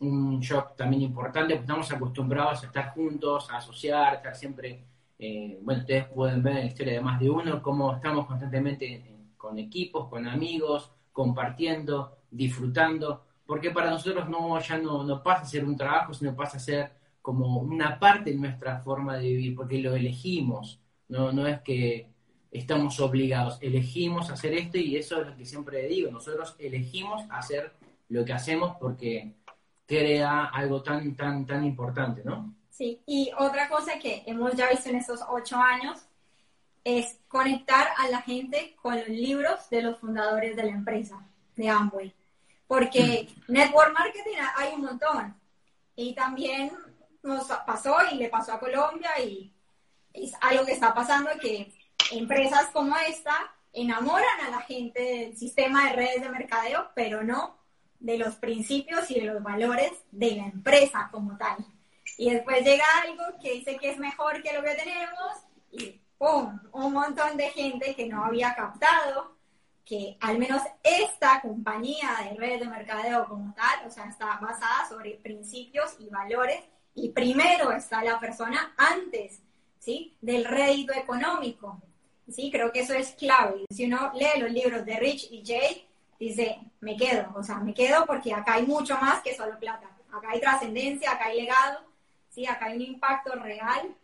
[0.00, 4.84] un shock también importante, porque estamos acostumbrados a estar juntos, a asociar, estar siempre
[5.22, 9.19] eh, bueno, ustedes pueden ver en la historia de más de uno cómo estamos constantemente
[9.40, 15.46] con equipos, con amigos, compartiendo, disfrutando, porque para nosotros no, ya no, no pasa a
[15.46, 19.56] ser un trabajo, sino pasa a ser como una parte de nuestra forma de vivir,
[19.56, 22.10] porque lo elegimos, no, no es que
[22.50, 27.72] estamos obligados, elegimos hacer esto y eso es lo que siempre digo, nosotros elegimos hacer
[28.08, 29.34] lo que hacemos porque
[29.86, 32.54] crea algo tan, tan, tan importante, ¿no?
[32.68, 36.09] Sí, y otra cosa que hemos ya visto en estos ocho años
[36.84, 41.20] es conectar a la gente con los libros de los fundadores de la empresa,
[41.56, 42.14] de Amway.
[42.66, 43.52] Porque mm.
[43.52, 45.36] network marketing hay un montón.
[45.96, 46.72] Y también
[47.22, 49.52] nos pasó y le pasó a Colombia y
[50.12, 51.72] es algo que está pasando que
[52.12, 53.34] empresas como esta
[53.72, 57.58] enamoran a la gente del sistema de redes de mercadeo, pero no
[58.00, 61.58] de los principios y de los valores de la empresa como tal.
[62.16, 65.32] Y después llega algo que dice que es mejor que lo que tenemos
[65.70, 66.60] y ¡pum!
[66.72, 69.36] Un montón de gente que no había captado
[69.86, 74.86] que al menos esta compañía de redes de mercadeo como tal, o sea, está basada
[74.86, 76.62] sobre principios y valores
[76.94, 79.40] y primero está la persona antes,
[79.78, 80.14] ¿sí?
[80.20, 81.80] Del rédito económico.
[82.28, 83.64] Sí, creo que eso es clave.
[83.70, 87.72] Si uno lee los libros de Rich y Jay, dice, me quedo, o sea, me
[87.72, 89.90] quedo porque acá hay mucho más que solo plata.
[90.12, 91.80] Acá hay trascendencia, acá hay legado,
[92.28, 92.46] ¿sí?
[92.46, 93.96] Acá hay un impacto real,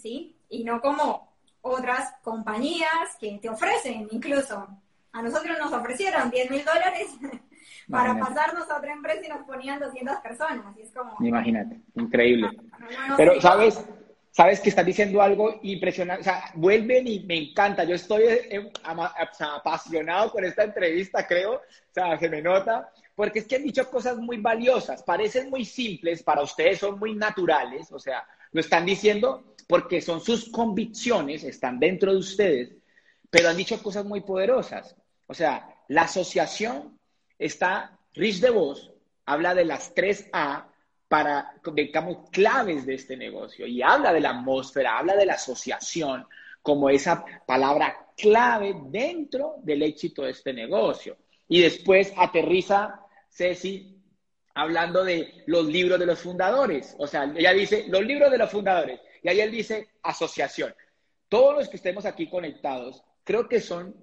[0.00, 0.36] ¿sí?
[0.48, 1.35] Y no como
[1.66, 4.66] otras compañías que te ofrecen, incluso
[5.12, 7.08] a nosotros nos ofrecieron 10 mil dólares
[7.90, 10.76] para pasarnos a otra empresa y nos ponían 200 personas.
[10.76, 11.16] Y es como...
[11.20, 12.50] Imagínate, increíble.
[13.16, 13.82] Pero, ¿sabes?
[14.30, 18.70] Sabes que estás diciendo algo impresionante, o sea, vuelven y me encanta, yo estoy eh,
[18.84, 23.90] apasionado con esta entrevista, creo, o sea, se me nota, porque es que han dicho
[23.90, 28.84] cosas muy valiosas, parecen muy simples, para ustedes son muy naturales, o sea, lo están
[28.84, 32.76] diciendo porque son sus convicciones, están dentro de ustedes,
[33.30, 34.96] pero han dicho cosas muy poderosas.
[35.26, 36.98] O sea, la asociación
[37.38, 38.92] está, Rich DeVos
[39.24, 40.68] habla de las tres A
[41.08, 46.26] para, digamos, claves de este negocio y habla de la atmósfera, habla de la asociación
[46.62, 51.16] como esa palabra clave dentro del éxito de este negocio.
[51.48, 53.96] Y después aterriza Ceci
[54.54, 56.96] hablando de los libros de los fundadores.
[56.98, 59.00] O sea, ella dice los libros de los fundadores.
[59.22, 60.74] Y ahí él dice asociación.
[61.28, 63.94] Todos los que estemos aquí conectados, creo que son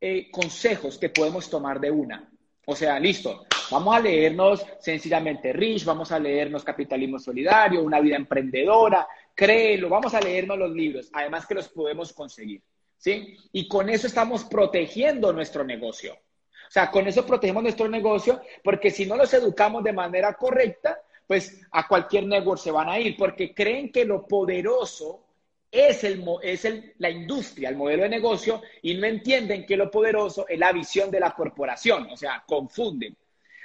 [0.00, 2.30] eh, consejos que podemos tomar de una.
[2.66, 8.16] O sea, listo, vamos a leernos sencillamente Rich, vamos a leernos Capitalismo Solidario, Una vida
[8.16, 12.62] emprendedora, créelo, vamos a leernos los libros, además que los podemos conseguir.
[12.96, 13.36] ¿Sí?
[13.50, 16.14] Y con eso estamos protegiendo nuestro negocio.
[16.14, 20.98] O sea, con eso protegemos nuestro negocio, porque si no los educamos de manera correcta,
[21.32, 25.24] pues a cualquier negocio se van a ir, porque creen que lo poderoso
[25.70, 29.90] es, el, es el, la industria, el modelo de negocio, y no entienden que lo
[29.90, 33.16] poderoso es la visión de la corporación, o sea, confunden.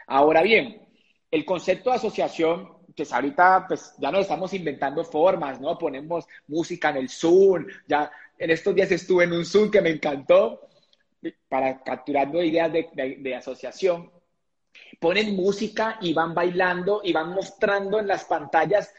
[0.07, 0.87] Ahora bien,
[1.29, 5.77] el concepto de asociación, pues ahorita pues ya nos estamos inventando formas, ¿no?
[5.77, 9.89] Ponemos música en el Zoom, ya en estos días estuve en un Zoom que me
[9.89, 10.61] encantó,
[11.49, 14.09] para capturando ideas de, asociación,
[14.99, 18.93] ponen música y van bailando y van mostrando en las pantallas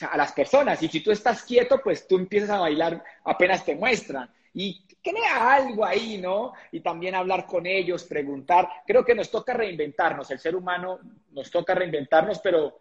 [0.00, 0.82] a las personas.
[0.82, 4.30] Y si tú estás quieto, pues tú empiezas a bailar apenas te muestran.
[4.52, 6.52] Y crea algo ahí, ¿no?
[6.70, 8.68] Y también hablar con ellos, preguntar.
[8.86, 10.30] Creo que nos toca reinventarnos.
[10.30, 11.00] El ser humano
[11.32, 12.78] nos toca reinventarnos, pero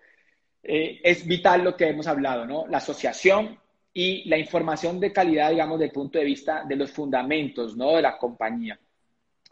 [0.61, 2.67] eh, es vital lo que hemos hablado, ¿no?
[2.67, 3.59] La asociación
[3.91, 7.95] y la información de calidad, digamos, del punto de vista de los fundamentos, ¿no?
[7.95, 8.79] De la compañía.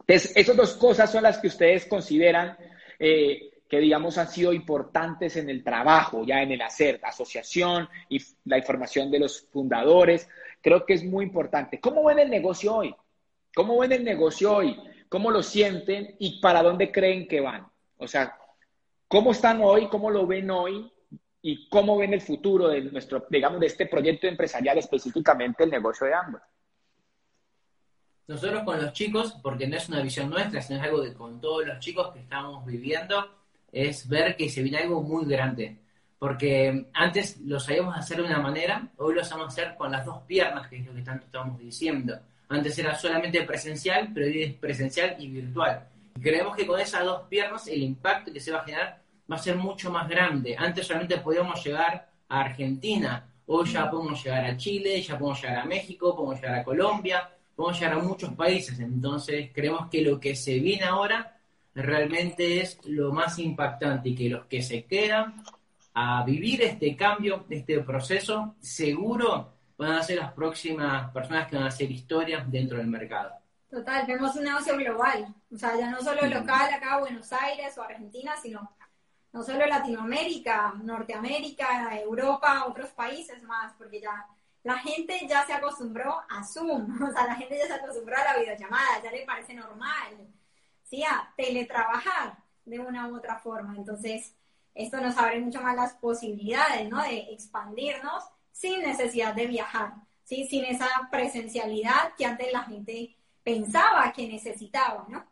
[0.07, 2.57] Entonces, esas dos cosas son las que ustedes consideran
[2.99, 8.21] eh, que, digamos, han sido importantes en el trabajo, ya en el hacer, asociación y
[8.43, 10.27] la información de los fundadores.
[10.61, 11.79] Creo que es muy importante.
[11.79, 12.93] ¿Cómo ven el negocio hoy?
[13.55, 14.77] ¿Cómo ven el negocio hoy?
[15.07, 17.65] ¿Cómo lo sienten y para dónde creen que van?
[17.97, 18.37] O sea,
[19.07, 19.87] ¿cómo están hoy?
[19.87, 20.91] ¿Cómo lo ven hoy?
[21.41, 26.07] ¿Y cómo ven el futuro de nuestro, digamos, de este proyecto empresarial, específicamente el negocio
[26.07, 26.41] de Amber?
[28.31, 31.41] Nosotros con los chicos, porque no es una visión nuestra, sino es algo de con
[31.41, 33.29] todos los chicos que estamos viviendo,
[33.73, 35.79] es ver que se viene algo muy grande.
[36.17, 40.21] Porque antes lo sabíamos hacer de una manera, hoy lo sabemos hacer con las dos
[40.21, 42.17] piernas, que es lo que tanto estamos diciendo.
[42.47, 45.89] Antes era solamente presencial, pero hoy es presencial y virtual.
[46.15, 49.35] Y creemos que con esas dos piernas el impacto que se va a generar va
[49.35, 50.55] a ser mucho más grande.
[50.57, 55.57] Antes solamente podíamos llegar a Argentina, hoy ya podemos llegar a Chile, ya podemos llegar
[55.57, 57.29] a México, podemos llegar a Colombia,
[57.61, 58.79] podemos llegar a muchos países.
[58.79, 61.37] Entonces creemos que lo que se viene ahora
[61.75, 65.43] realmente es lo más impactante y que los que se quedan
[65.93, 71.65] a vivir este cambio, este proceso, seguro van a ser las próximas personas que van
[71.65, 73.31] a hacer historia dentro del mercado.
[73.69, 77.83] Total, vemos un negocio global, o sea, ya no solo local acá Buenos Aires o
[77.83, 78.69] Argentina, sino
[79.31, 84.25] no solo Latinoamérica, Norteamérica, Europa, otros países más, porque ya
[84.63, 88.23] la gente ya se acostumbró a Zoom, o sea, la gente ya se acostumbró a
[88.23, 90.27] la videollamada, ya le parece normal,
[90.83, 91.03] ¿sí?
[91.03, 93.75] A teletrabajar de una u otra forma.
[93.75, 94.35] Entonces,
[94.73, 97.01] esto nos abre mucho más las posibilidades, ¿no?
[97.01, 99.93] De expandirnos sin necesidad de viajar,
[100.23, 100.47] ¿sí?
[100.47, 105.25] Sin esa presencialidad que antes la gente pensaba que necesitaba, ¿no?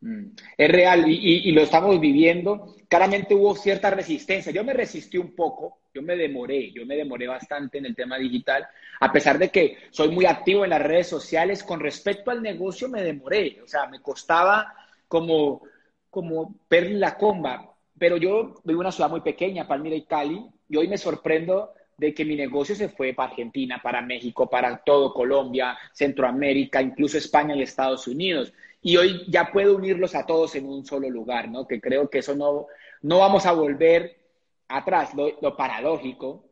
[0.00, 0.26] Mm.
[0.56, 2.74] Es real y, lo estamos viviendo.
[2.88, 4.52] Claramente hubo cierta resistencia.
[4.52, 8.18] Yo me resistí un poco, yo me demoré, yo me demoré bastante en el tema
[8.18, 8.66] digital,
[9.00, 11.62] a pesar de que soy muy activo en las redes sociales.
[11.62, 14.72] Con respecto al negocio me demoré, o sea, me costaba
[15.08, 15.62] como,
[16.10, 17.72] como la comba.
[17.98, 21.72] Pero yo vivo en una ciudad muy pequeña, Palmira y Cali, y hoy me sorprendo
[21.96, 27.16] de que mi negocio se fue para Argentina, para México, para todo Colombia, Centroamérica, incluso
[27.16, 28.52] España y Estados Unidos
[28.86, 31.66] y hoy ya puedo unirlos a todos en un solo lugar, ¿no?
[31.66, 32.68] Que creo que eso no,
[33.02, 34.16] no vamos a volver
[34.68, 35.10] atrás.
[35.12, 36.44] Lo, paradójico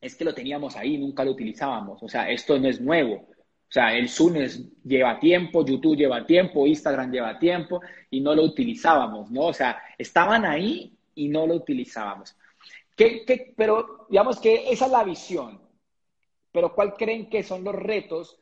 [0.00, 2.02] es que lo teníamos ahí, nunca lo utilizábamos.
[2.02, 3.14] O sea, esto no es nuevo.
[3.14, 4.34] O sea, el Zoom
[4.82, 7.80] lleva tiempo, YouTube lleva tiempo, Instagram lleva tiempo
[8.10, 9.42] y no lo utilizábamos, ¿no?
[9.42, 12.34] O sea, estaban ahí y no lo utilizábamos.
[12.96, 15.60] ¿Qué, qué, pero digamos que esa es la visión.
[16.50, 18.40] Pero ¿cuál creen que son los retos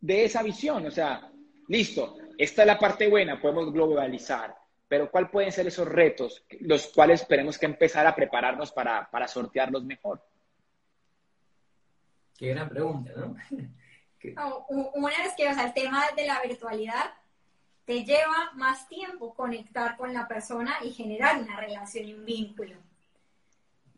[0.00, 0.86] de esa visión?
[0.86, 1.28] O sea,
[1.66, 6.86] listo, esta es la parte buena, podemos globalizar, pero ¿cuáles pueden ser esos retos, los
[6.86, 10.22] cuales tenemos que empezar a prepararnos para, para sortearlos mejor?
[12.38, 13.36] Qué gran pregunta, ¿no?
[14.68, 17.12] una es que, o sea, el tema de la virtualidad
[17.84, 22.76] te lleva más tiempo conectar con la persona y generar una relación y un vínculo.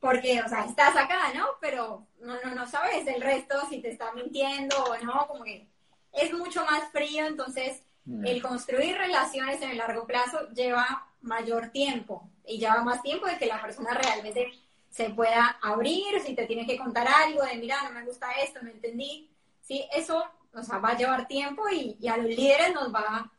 [0.00, 1.46] Porque, o sea, estás acá, ¿no?
[1.61, 5.66] Pero no, no, no sabes el resto si te está mintiendo o no, como que
[6.12, 8.26] es mucho más frío, entonces Mm.
[8.26, 13.38] El construir relaciones en el largo plazo lleva mayor tiempo y lleva más tiempo de
[13.38, 14.52] que la persona realmente
[14.90, 18.60] se pueda abrir, si te tiene que contar algo de, mira, no me gusta esto,
[18.62, 19.30] no entendí.
[19.62, 23.30] Sí, eso o sea, va a llevar tiempo y, a los líderes nos va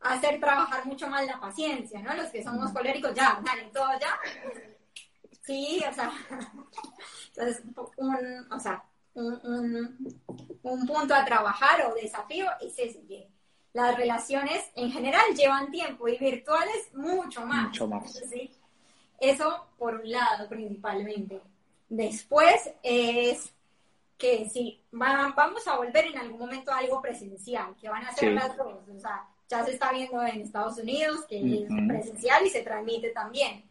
[0.00, 2.14] a hacer trabajar mucho más la paciencia, ¿no?
[2.14, 2.74] Los que somos mm.
[2.74, 4.18] coléricos, ya, dale, todo ya.
[5.42, 6.12] Sí, o sea,
[7.28, 7.62] entonces,
[7.96, 8.84] un, o sea,
[9.14, 9.98] un,
[10.62, 13.30] un, punto a trabajar o desafío es ese,
[13.72, 17.68] las relaciones en general llevan tiempo y virtuales mucho más.
[17.68, 18.22] Mucho más.
[19.18, 21.40] Eso por un lado principalmente.
[21.88, 23.52] Después es
[24.18, 28.32] que sí, vamos a volver en algún momento a algo presencial, que van a ser
[28.32, 28.78] las dos.
[28.88, 33.10] O sea, ya se está viendo en Estados Unidos que es presencial y se transmite
[33.10, 33.64] también.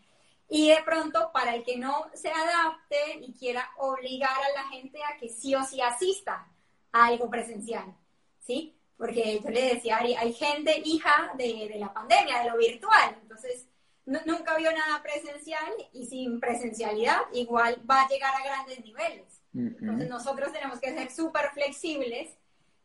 [0.50, 5.00] Y de pronto, para el que no se adapte y quiera obligar a la gente
[5.04, 6.46] a que sí o sí asista
[6.92, 7.96] a algo presencial,
[8.40, 8.76] ¿sí?
[9.02, 13.66] Porque yo le decía, hay gente hija de, la pandemia, de lo virtual, entonces
[14.06, 19.42] nunca vio nada presencial y sin presencialidad igual va a llegar a grandes niveles.
[19.56, 22.30] Entonces nosotros tenemos que ser súper flexibles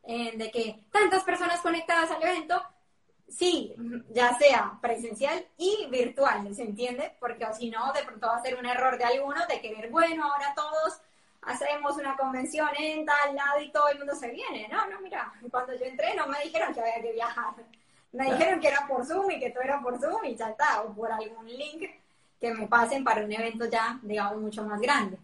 [0.07, 2.63] de que tantas personas conectadas al evento,
[3.29, 3.75] sí,
[4.09, 7.15] ya sea presencial y virtual, ¿se entiende?
[7.21, 10.25] Porque si no, de pronto va a ser un error de alguno de querer, bueno,
[10.25, 10.99] ahora todos
[11.47, 14.69] hacemos una convención en tal lado y todo el mundo se viene.
[14.69, 17.55] No, no, mira, cuando yo entré no me dijeron que había que viajar.
[18.13, 20.83] Me dijeron que era por Zoom y que todo era por Zoom y ya está,
[20.83, 21.91] o por algún link
[22.41, 25.19] que me pasen para un evento ya, digamos, mucho más grande.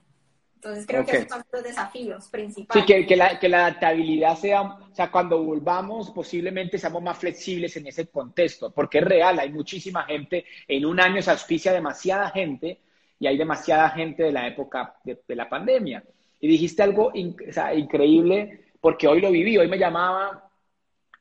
[0.54, 2.84] Entonces creo que esos son los desafíos principales.
[2.84, 7.18] Sí, que, que, la, que la adaptabilidad sea, o sea, cuando volvamos posiblemente seamos más
[7.18, 11.72] flexibles en ese contexto, porque es real, hay muchísima gente, en un año se auspicia
[11.72, 12.78] demasiada gente,
[13.22, 16.02] y hay demasiada gente de la época de, la pandemia.
[16.40, 20.50] Y dijiste algo increíble porque hoy lo viví, hoy me llamaba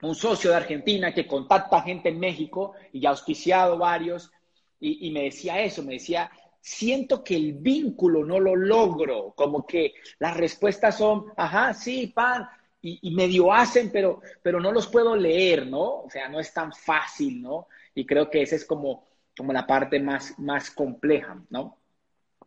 [0.01, 4.31] un socio de Argentina que contacta gente en México y ya ha auspiciado varios,
[4.79, 9.67] y, y me decía eso, me decía, siento que el vínculo no lo logro, como
[9.67, 12.47] que las respuestas son, ajá, sí, pan,
[12.81, 16.01] y, medio hacen, pero, pero no los puedo leer, ¿no?
[16.01, 17.67] O sea, no es tan fácil, ¿no?
[17.93, 19.05] Y creo que esa es como,
[19.37, 21.77] como la parte más, más compleja, ¿no?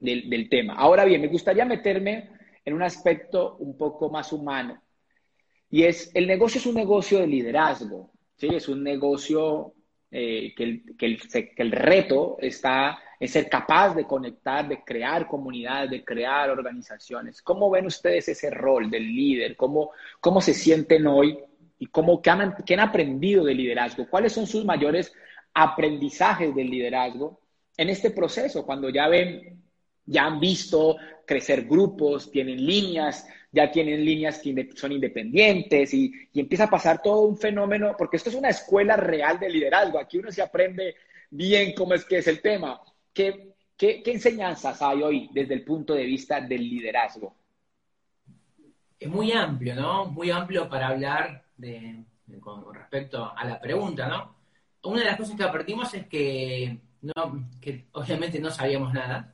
[0.01, 0.75] Del, del tema.
[0.75, 2.31] Ahora bien, me gustaría meterme
[2.65, 4.83] en un aspecto un poco más humano.
[5.71, 8.49] Y es, el negocio es un negocio de liderazgo, ¿sí?
[8.49, 9.75] Es un negocio
[10.11, 15.91] eh, que, el, que, el, reto está en ser capaz de conectar, de crear comunidades,
[15.91, 17.43] de crear organizaciones.
[17.43, 19.57] ¿Cómo ven ustedes ese rol del líder?
[19.57, 19.91] ¿Cómo,
[20.21, 21.37] cómo se sienten hoy?
[21.79, 24.07] ¿Y cómo, qué han, qué han aprendido de liderazgo?
[24.09, 25.13] ¿Cuáles son sus mayores
[25.53, 27.41] aprendizajes del liderazgo
[27.77, 28.65] en este proceso?
[28.65, 29.64] Cuando ya ven,
[30.07, 30.97] ya han visto
[31.27, 37.21] crecer grupos, tienen líneas ya tienen líneas que son independientes y, empieza a pasar todo
[37.21, 40.97] un fenómeno, porque esto es una escuela real de liderazgo, aquí uno se aprende
[41.31, 42.81] bien cómo es que es el tema.
[43.13, 47.37] ¿Qué, qué, enseñanzas hay hoy desde el punto de vista del liderazgo?
[48.99, 50.07] Es muy amplio, ¿no?
[50.07, 52.05] Muy amplio para hablar de,
[52.41, 54.35] con respecto a la pregunta, ¿no?
[54.83, 59.34] Una de las cosas que aprendimos es que, no, que obviamente no sabíamos nada,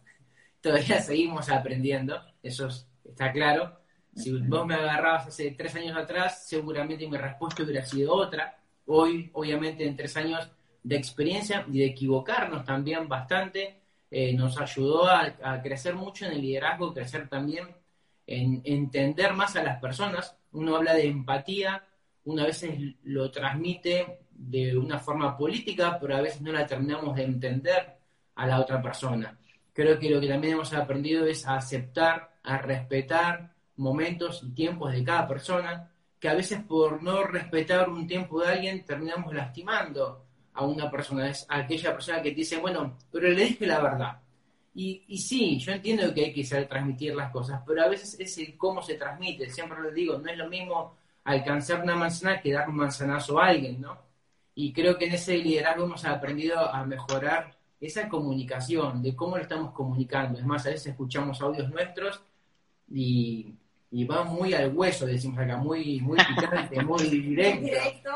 [0.61, 2.69] todavía seguimos aprendiendo, eso
[3.05, 3.81] está claro,
[4.15, 8.59] si vos me agarrabas hace tres años atrás, seguramente mi respuesta hubiera sido otra.
[8.87, 10.51] Hoy, obviamente, en tres años
[10.83, 13.81] de experiencia y de equivocarnos también bastante,
[14.11, 17.69] eh, nos ayudó a, crecer mucho en el liderazgo, crecer también
[18.27, 20.37] en entender más a las personas.
[20.53, 21.85] Uno habla de empatía,
[22.25, 27.15] uno a veces lo transmite de una forma política, pero a veces no la terminamos
[27.15, 27.97] de entender
[28.35, 29.39] a la otra persona.
[29.81, 34.93] Creo que lo que también hemos aprendido es a aceptar, a respetar, momentos y tiempos
[34.93, 40.27] de cada persona, que a veces por no respetar un tiempo de alguien terminamos lastimando
[40.53, 41.31] a una persona.
[41.31, 44.21] Es aquella persona que te dice, bueno, pero le dije la verdad.
[44.75, 48.21] Y, y sí, yo entiendo que hay que saber transmitir las cosas, pero a veces
[48.21, 49.49] es el cómo se transmite.
[49.49, 53.47] Siempre les digo, no es lo mismo alcanzar una manzana que dar un manzanazo a
[53.47, 53.97] alguien, ¿no?
[54.55, 59.43] Y creo que en ese liderazgo hemos aprendido a mejorar esa comunicación, de cómo lo
[59.43, 60.39] estamos comunicando.
[60.39, 62.23] Es más, a veces escuchamos audios nuestros
[62.89, 63.55] y
[63.91, 68.11] y va muy al hueso, decimos acá, muy, muy picante, muy directo.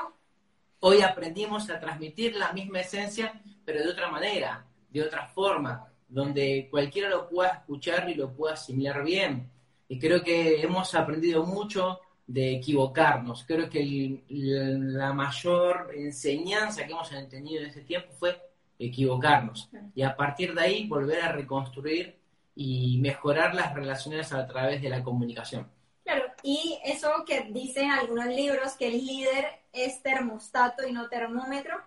[0.80, 6.68] Hoy aprendimos a transmitir la misma esencia, pero de otra manera, de otra forma, donde
[6.70, 9.50] cualquiera lo pueda escuchar y lo pueda asimilar bien.
[9.88, 13.44] Y creo que hemos aprendido mucho de equivocarnos.
[13.44, 18.40] Creo que la mayor enseñanza que hemos tenido en este tiempo fue
[18.78, 19.70] equivocarnos.
[19.94, 22.18] Y a partir de ahí volver a reconstruir
[22.54, 25.70] y mejorar las relaciones a través de la comunicación.
[26.04, 31.80] Claro, y eso que dicen algunos libros, que el líder es termostato y no termómetro,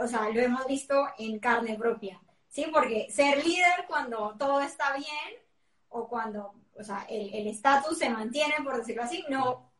[0.00, 2.66] o sea, lo hemos visto en carne propia, ¿sí?
[2.72, 5.42] Porque ser líder cuando todo está bien
[5.88, 9.72] o cuando, o sea, el estatus se mantiene, por decirlo así, no,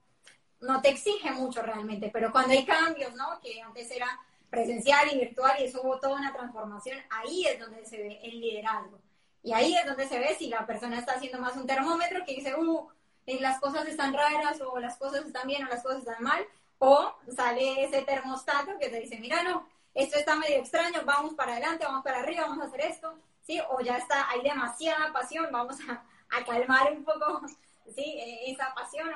[0.60, 3.40] no te exige mucho realmente, pero cuando hay cambios, ¿no?
[3.40, 4.08] Que antes era
[4.52, 8.38] presencial y virtual y eso hubo toda una transformación, ahí es donde se ve el
[8.38, 9.00] liderazgo.
[9.42, 12.34] Y ahí es donde se ve si la persona está haciendo más un termómetro que
[12.34, 12.88] dice, uh,
[13.26, 16.44] eh, las cosas están raras o las cosas están bien o las cosas están mal,
[16.76, 21.52] o sale ese termostato que te dice, mira, no, esto está medio extraño, vamos para
[21.52, 23.58] adelante, vamos para arriba, vamos a hacer esto, ¿sí?
[23.70, 26.04] O ya está, hay demasiada pasión, vamos a,
[26.44, 27.40] calmar un poco,
[27.94, 28.02] ¿sí?
[28.02, 29.08] E, esa pasión,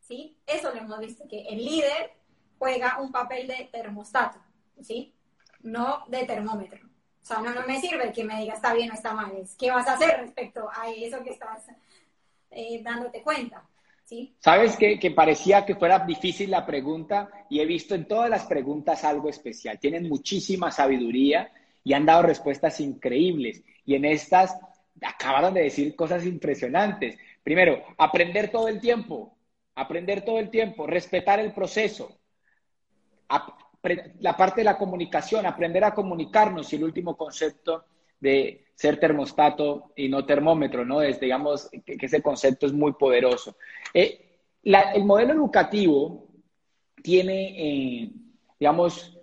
[0.00, 0.38] ¿sí?
[0.46, 2.12] Eso lo hemos visto, que el líder
[2.60, 4.38] juega un papel de termostato,
[4.82, 5.14] ¿sí?
[5.62, 6.86] No de termómetro.
[7.22, 9.70] O sea, no, me sirve que me diga está bien o está mal, es qué
[9.70, 11.66] vas a hacer respecto a eso que estás
[12.50, 13.62] eh, dándote cuenta.
[14.04, 14.34] ¿sí?
[14.38, 18.46] Sabes que, que, parecía que fuera difícil la pregunta y he visto en todas las
[18.46, 19.78] preguntas algo especial.
[19.78, 21.50] Tienen muchísima sabiduría
[21.84, 23.62] y han dado respuestas increíbles.
[23.84, 24.56] Y en estas
[25.02, 27.18] acabaron de decir cosas impresionantes.
[27.42, 29.36] Primero, aprender todo el tiempo,
[29.74, 32.18] aprender todo el tiempo, respetar el proceso,
[34.20, 37.84] la parte de la comunicación, aprender a comunicarnos y el último concepto
[38.20, 41.02] de ser termostato y no termómetro, ¿no?
[41.02, 43.56] Es, digamos, que, ese concepto es muy poderoso.
[43.94, 46.26] Eh, el modelo educativo
[47.02, 48.10] tiene, eh,
[48.58, 49.18] digamos,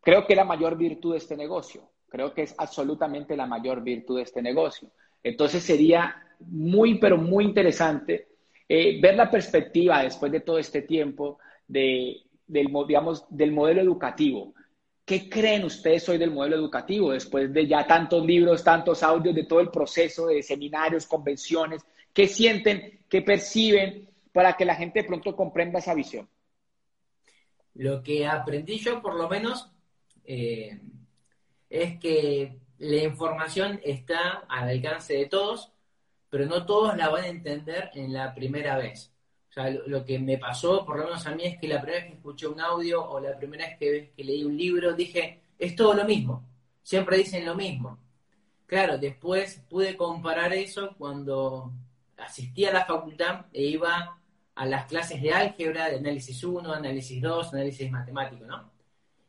[0.00, 1.90] creo que la mayor virtud de este negocio.
[2.08, 4.90] Creo que es absolutamente la mayor virtud de este negocio.
[5.22, 8.28] Entonces sería muy, pero muy interesante
[8.68, 14.54] eh, ver la perspectiva después de todo este tiempo de, del, digamos, del modelo educativo.
[15.04, 19.44] ¿Qué creen ustedes hoy del modelo educativo después de ya tantos libros, tantos audios, de
[19.44, 21.82] todo el proceso de seminarios, convenciones?
[22.12, 26.28] ¿Qué sienten, qué perciben para que la gente pronto comprenda esa visión?
[27.74, 29.70] Lo que aprendí yo, por lo menos,
[30.24, 30.80] eh,
[31.70, 35.72] es que la información está al alcance de todos,
[36.28, 39.12] pero no todos la van a entender en la primera vez.
[39.86, 42.16] Lo, que me pasó, por lo menos a mí, es que la primera vez que
[42.16, 45.94] escuché un audio o la primera vez que, que leí un libro, dije, es todo
[45.94, 46.44] lo mismo.
[46.82, 47.98] Siempre dicen lo mismo.
[48.66, 51.72] Claro, después pude comparar eso cuando
[52.18, 54.18] asistí a la facultad e iba
[54.54, 58.70] a las clases de álgebra, de análisis 1, análisis 2, análisis matemático, ¿no?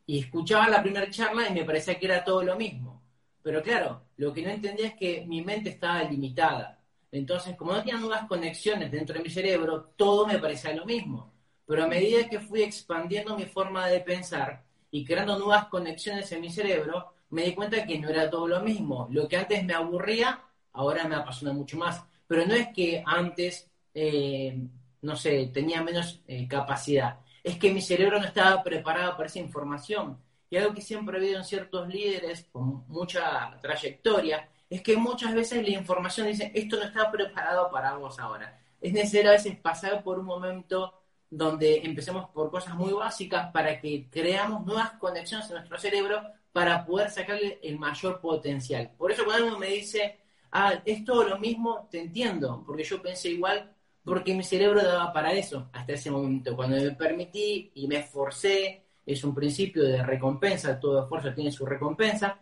[0.06, 3.00] Y escuchaba la primera charla y me parecía que era todo lo mismo.
[3.42, 6.79] Pero claro, lo que no entendía es que mi mente estaba limitada.
[7.12, 11.32] Entonces, como no tenía nuevas conexiones dentro de mi cerebro, todo me parecía lo mismo.
[11.66, 16.40] Pero a medida que fui expandiendo mi forma de pensar y creando nuevas conexiones en
[16.40, 19.08] mi cerebro, me di cuenta que no era todo lo mismo.
[19.10, 20.40] Lo que antes me aburría,
[20.72, 22.02] ahora me apasiona mucho más.
[22.26, 24.58] Pero no es que antes, eh,
[25.02, 27.20] no sé, tenía menos eh, capacidad.
[27.42, 30.18] Es que mi cerebro no estaba preparado para esa información.
[30.48, 35.34] Y algo que siempre he habido en ciertos líderes con mucha trayectoria, es que muchas
[35.34, 38.58] veces la información dice, esto no está preparado para vos ahora.
[38.80, 40.94] Es necesario a veces pasar por un momento
[41.28, 46.84] donde empecemos por cosas muy básicas para que creamos nuevas conexiones en nuestro cerebro para
[46.86, 48.92] poder sacarle el mayor potencial.
[48.96, 50.20] Por eso cuando uno me dice,
[50.52, 55.12] ah, es todo lo mismo, te entiendo, porque yo pensé igual, porque mi cerebro daba
[55.12, 56.56] para eso hasta ese momento.
[56.56, 61.66] Cuando me permití y me esforcé, es un principio de recompensa, todo esfuerzo tiene su
[61.66, 62.38] recompensa,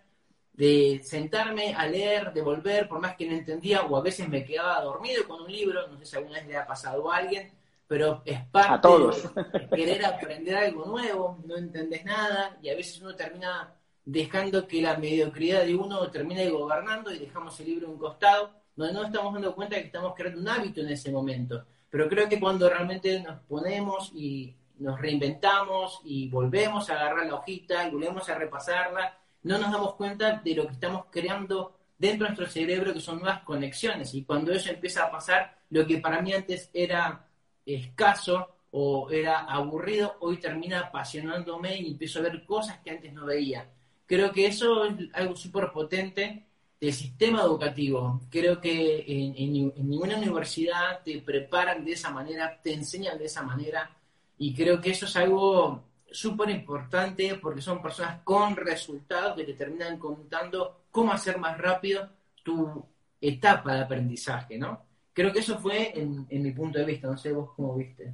[0.59, 4.45] de sentarme a leer, de volver, por más que no entendía, o a veces me
[4.45, 7.53] quedaba dormido con un libro, no sé si alguna vez le ha pasado a alguien,
[7.87, 13.15] pero es parte de querer aprender algo nuevo, no entendés nada, y a veces uno
[13.15, 13.73] termina
[14.05, 18.51] dejando que la mediocridad de uno termine gobernando y dejamos el libro a un costado,
[18.75, 21.65] donde no estamos dando cuenta de que estamos creando un hábito en ese momento.
[21.89, 27.37] Pero creo que cuando realmente nos ponemos y nos reinventamos y volvemos a agarrar la
[27.37, 32.27] hojita y volvemos a repasarla, no nos damos cuenta de lo que estamos creando dentro
[32.27, 34.15] de nuestro cerebro, que son nuevas conexiones.
[34.15, 37.27] Y cuando eso empieza a pasar, lo que para mí antes era
[37.67, 43.27] escaso o era aburrido, hoy termina apasionándome y empiezo a ver cosas que antes no
[43.27, 43.69] veía.
[44.07, 46.47] Creo que eso es algo súper potente
[46.81, 48.21] del sistema educativo.
[48.31, 53.91] Creo que en, ninguna universidad te preparan de esa manera, te enseñan de esa manera,
[54.39, 59.55] y creo que eso es algo súper importante porque son personas con resultados que te
[59.55, 62.09] terminan contando cómo hacer más rápido
[62.43, 62.85] tu
[63.21, 64.83] etapa de aprendizaje, ¿no?
[65.13, 68.13] Creo que eso fue en, en mi punto de vista, no sé vos cómo viste.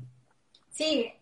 [0.70, 1.12] Sí,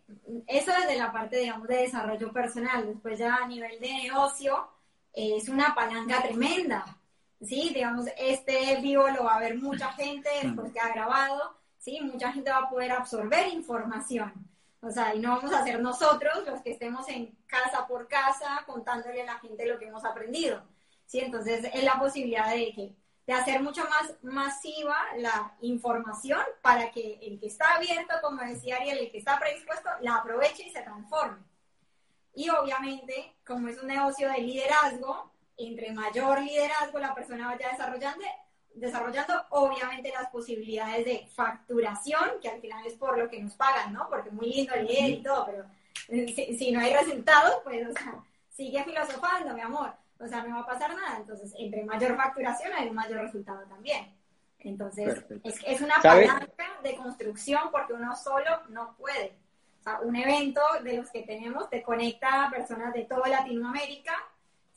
[0.46, 2.86] eso desde la parte, digamos, de desarrollo personal.
[2.86, 4.68] Después ya a nivel de negocio,
[5.12, 6.84] es una palanca tremenda.
[7.40, 11.56] Sí, digamos, este vivo lo va a ver mucha gente después que ha grabado.
[11.78, 14.32] Sí, mucha gente va a poder absorber información.
[14.84, 18.64] O sea, y no vamos a ser nosotros los que estemos en casa por casa
[18.66, 20.64] contándole a la gente lo que hemos aprendido.
[21.06, 26.90] Sí, entonces es la posibilidad de que de hacer mucho más masiva la información para
[26.90, 30.72] que el que está abierto, como decía Ariel, el que está predispuesto, la aproveche y
[30.72, 31.38] se transforme.
[32.34, 38.24] Y obviamente, como es un negocio de liderazgo, entre mayor liderazgo la persona vaya desarrollando,
[38.74, 43.92] desarrollando obviamente las posibilidades de facturación, que al final es por lo que nos pagan,
[43.92, 44.08] ¿no?
[44.08, 45.64] Porque muy lindo leer y todo, pero
[46.08, 49.92] si, si no hay resultados, pues, o sea, sigue filosofando, mi amor
[50.22, 51.18] o sea, no va a pasar nada.
[51.18, 54.14] Entonces, entre mayor facturación hay un mayor resultado también.
[54.60, 59.36] Entonces, es, es, una palanca de construcción porque uno solo no puede.
[59.80, 64.14] O sea, un evento de los que tenemos te conecta a personas de toda Latinoamérica,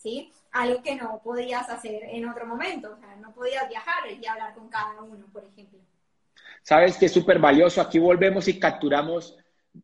[0.06, 0.32] ¿sí?
[0.52, 2.94] Algo que no podías hacer en otro momento.
[2.94, 5.80] O sea, no podías viajar y hablar con cada uno, por ejemplo.
[6.62, 7.82] Sabes que es súper valioso.
[7.82, 9.36] Aquí volvemos y capturamos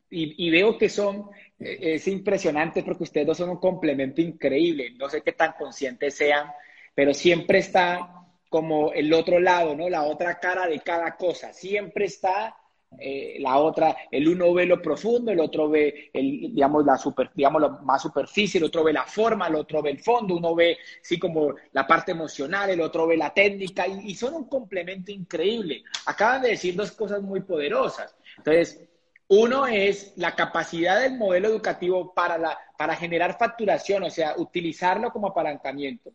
[0.10, 4.92] y, y, veo que son eh, es impresionante porque ustedes dos son un complemento increíble.
[4.92, 6.52] No sé qué tan conscientes sean,
[6.94, 9.90] pero siempre está como el otro lado, ¿no?
[9.90, 11.52] La otra cara de cada cosa.
[11.52, 12.56] Siempre está
[13.00, 17.32] eh, la otra, el uno ve lo profundo, el otro ve, el, digamos, la super,
[17.34, 20.54] digamos, la más superficie, el otro ve la forma, el otro ve el fondo, uno
[20.54, 24.50] ve, sí, como la parte emocional, el otro ve la técnica, y, y son un
[24.50, 25.84] complemento increíble.
[26.06, 28.16] Acaban de decir dos cosas muy poderosas.
[28.38, 28.88] Entonces,
[29.28, 35.10] uno es la capacidad del modelo educativo para, la, para generar facturación, o sea, utilizarlo
[35.12, 36.12] como apalancamiento.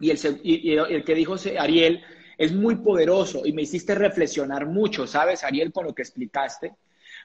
[0.00, 0.18] Y el,
[0.90, 2.02] el que dijo Ariel
[2.38, 6.74] es muy poderoso y me hiciste reflexionar mucho, ¿sabes, Ariel, con lo que explicaste?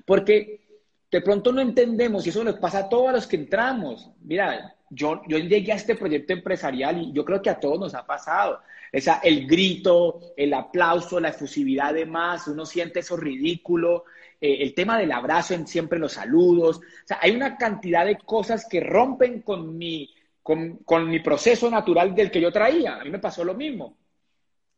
[0.05, 0.70] Porque
[1.12, 4.10] de pronto no entendemos y eso nos pasa a todos los que entramos.
[4.22, 7.95] Mira, yo, yo llegué a este proyecto empresarial y yo creo que a todos nos
[7.95, 8.60] ha pasado.
[8.91, 14.05] El grito, el aplauso, la efusividad de más, uno siente eso ridículo,
[14.41, 16.78] eh, el tema del abrazo en siempre los saludos.
[16.78, 21.70] O sea, hay una cantidad de cosas que rompen con mi, con, con mi proceso
[21.70, 22.95] natural del que yo traía.
[22.95, 23.95] A mí me pasó lo mismo.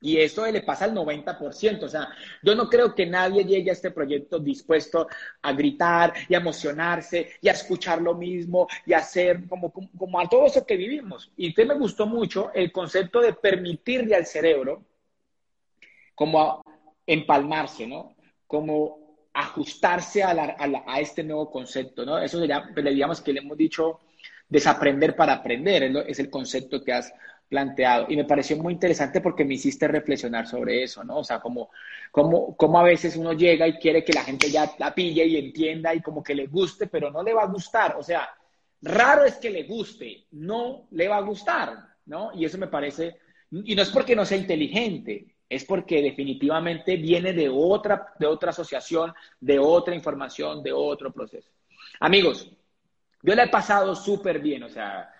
[0.03, 1.83] Y esto le pasa al 90%.
[1.83, 2.09] O sea,
[2.41, 5.07] yo no creo que nadie llegue a este proyecto dispuesto
[5.43, 10.19] a gritar y a emocionarse y a escuchar lo mismo y a hacer como, como,
[10.19, 11.31] a todo eso que vivimos.
[11.37, 14.83] Y usted me gustó mucho el concepto de permitirle al cerebro
[16.15, 16.63] como
[17.05, 18.15] empalmarse, ¿no?
[18.47, 22.17] Como ajustarse a, a, este nuevo concepto, ¿no?
[22.17, 23.99] Eso sería, pues, digamos que le hemos dicho
[24.49, 27.13] desaprender para aprender, es el concepto que has
[27.51, 28.05] planteado.
[28.07, 31.17] Y me pareció muy interesante porque me hiciste reflexionar sobre eso, ¿no?
[31.17, 31.69] O sea, como,
[32.09, 35.35] como, como a veces uno llega y quiere que la gente ya la pille y
[35.35, 37.97] entienda y como que le guste, pero no le va a gustar.
[37.97, 38.29] O sea,
[38.81, 41.75] raro es que le guste, no le va a gustar,
[42.05, 42.31] ¿no?
[42.33, 43.17] Y eso me parece,
[43.51, 48.51] y no es porque no sea inteligente, es porque definitivamente viene de otra, de otra
[48.51, 51.51] asociación, de otra información, de otro proceso.
[51.99, 52.49] Amigos,
[53.21, 55.13] yo le he pasado súper bien, o sea,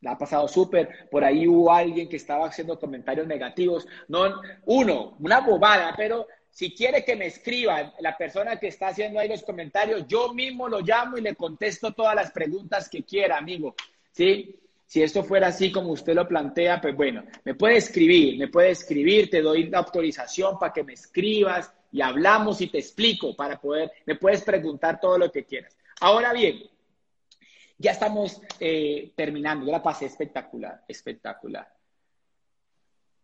[0.00, 1.08] la ha pasado súper.
[1.10, 3.86] Por ahí hubo alguien que estaba haciendo comentarios negativos.
[4.08, 9.20] No, uno, una bobada, pero si quiere que me escriba la persona que está haciendo
[9.20, 13.38] ahí los comentarios, yo mismo lo llamo y le contesto todas las preguntas que quiera,
[13.38, 13.74] amigo.
[14.12, 14.56] ¿Sí?
[14.86, 18.70] Si esto fuera así como usted lo plantea, pues bueno, me puede escribir, me puede
[18.70, 23.60] escribir, te doy la autorización para que me escribas y hablamos y te explico para
[23.60, 25.76] poder, me puedes preguntar todo lo que quieras.
[26.00, 26.62] Ahora bien,
[27.78, 31.72] ya estamos eh, terminando, yo la pasé espectacular, espectacular.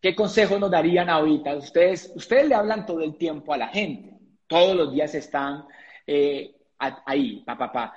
[0.01, 1.55] ¿Qué consejo nos darían ahorita?
[1.55, 5.65] Ustedes, ustedes le hablan todo el tiempo a la gente, todos los días están
[6.07, 7.93] eh, ahí, pa, pa, pa,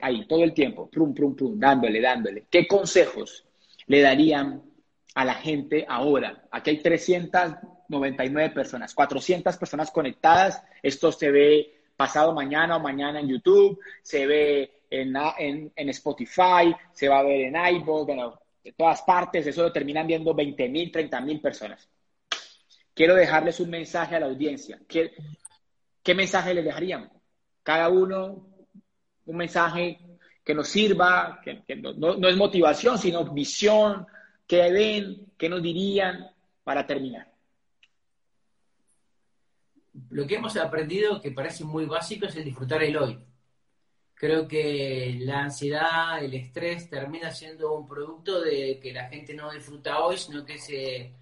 [0.00, 2.46] ahí, todo el tiempo, prum, prum, prum, dándole, dándole.
[2.50, 3.46] ¿Qué consejos
[3.86, 4.62] le darían
[5.14, 6.44] a la gente ahora?
[6.50, 10.62] Aquí hay 399 personas, 400 personas conectadas.
[10.82, 17.08] Esto se ve pasado mañana o mañana en YouTube, se ve en, en, Spotify, se
[17.08, 20.90] va a ver en iVoox, bueno, de todas partes, eso lo terminan viendo 20 mil,
[20.90, 21.88] 30 mil personas.
[22.92, 24.78] Quiero dejarles un mensaje a la audiencia.
[24.86, 25.12] ¿Qué,
[26.02, 27.10] qué mensaje les dejarían?
[27.62, 28.48] Cada uno
[29.26, 29.98] un mensaje
[30.44, 34.06] que nos sirva, que, no, es motivación, sino visión,
[34.46, 36.26] que ven, que nos dirían
[36.64, 37.30] para terminar.
[40.10, 43.18] Lo que hemos aprendido, que parece muy básico, es el disfrutar el hoy.
[44.20, 49.50] Creo que la ansiedad, el estrés termina siendo un producto de que la gente no
[49.50, 51.14] disfruta hoy, sino que se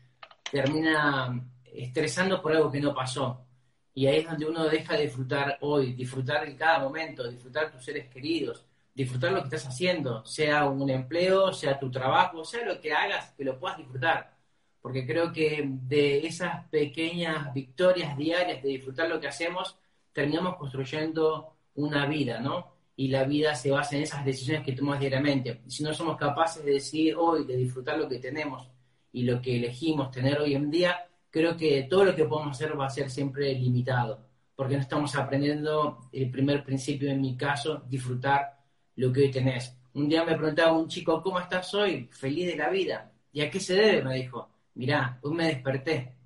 [0.50, 3.46] termina estresando por algo que no pasó.
[3.94, 7.84] Y ahí es donde uno deja de disfrutar hoy, disfrutar de cada momento, disfrutar tus
[7.84, 12.80] seres queridos, disfrutar lo que estás haciendo, sea un empleo, sea tu trabajo, sea lo
[12.80, 14.36] que hagas, que lo puedas disfrutar.
[14.82, 19.78] Porque creo que de esas pequeñas victorias diarias de disfrutar lo que hacemos,
[20.12, 22.77] terminamos construyendo una vida, ¿no?
[22.98, 25.60] Y la vida se basa en esas decisiones que tomamos diariamente.
[25.68, 28.68] Si no somos capaces de decidir hoy, de disfrutar lo que tenemos
[29.12, 32.76] y lo que elegimos tener hoy en día, creo que todo lo que podemos hacer
[32.76, 34.26] va a ser siempre limitado,
[34.56, 38.58] porque no estamos aprendiendo el primer principio, en mi caso, disfrutar
[38.96, 39.78] lo que hoy tenés.
[39.94, 42.08] Un día me preguntaba un chico, ¿cómo estás hoy?
[42.10, 43.12] Feliz de la vida.
[43.32, 44.02] ¿Y a qué se debe?
[44.02, 46.16] Me dijo, mirá, hoy me desperté.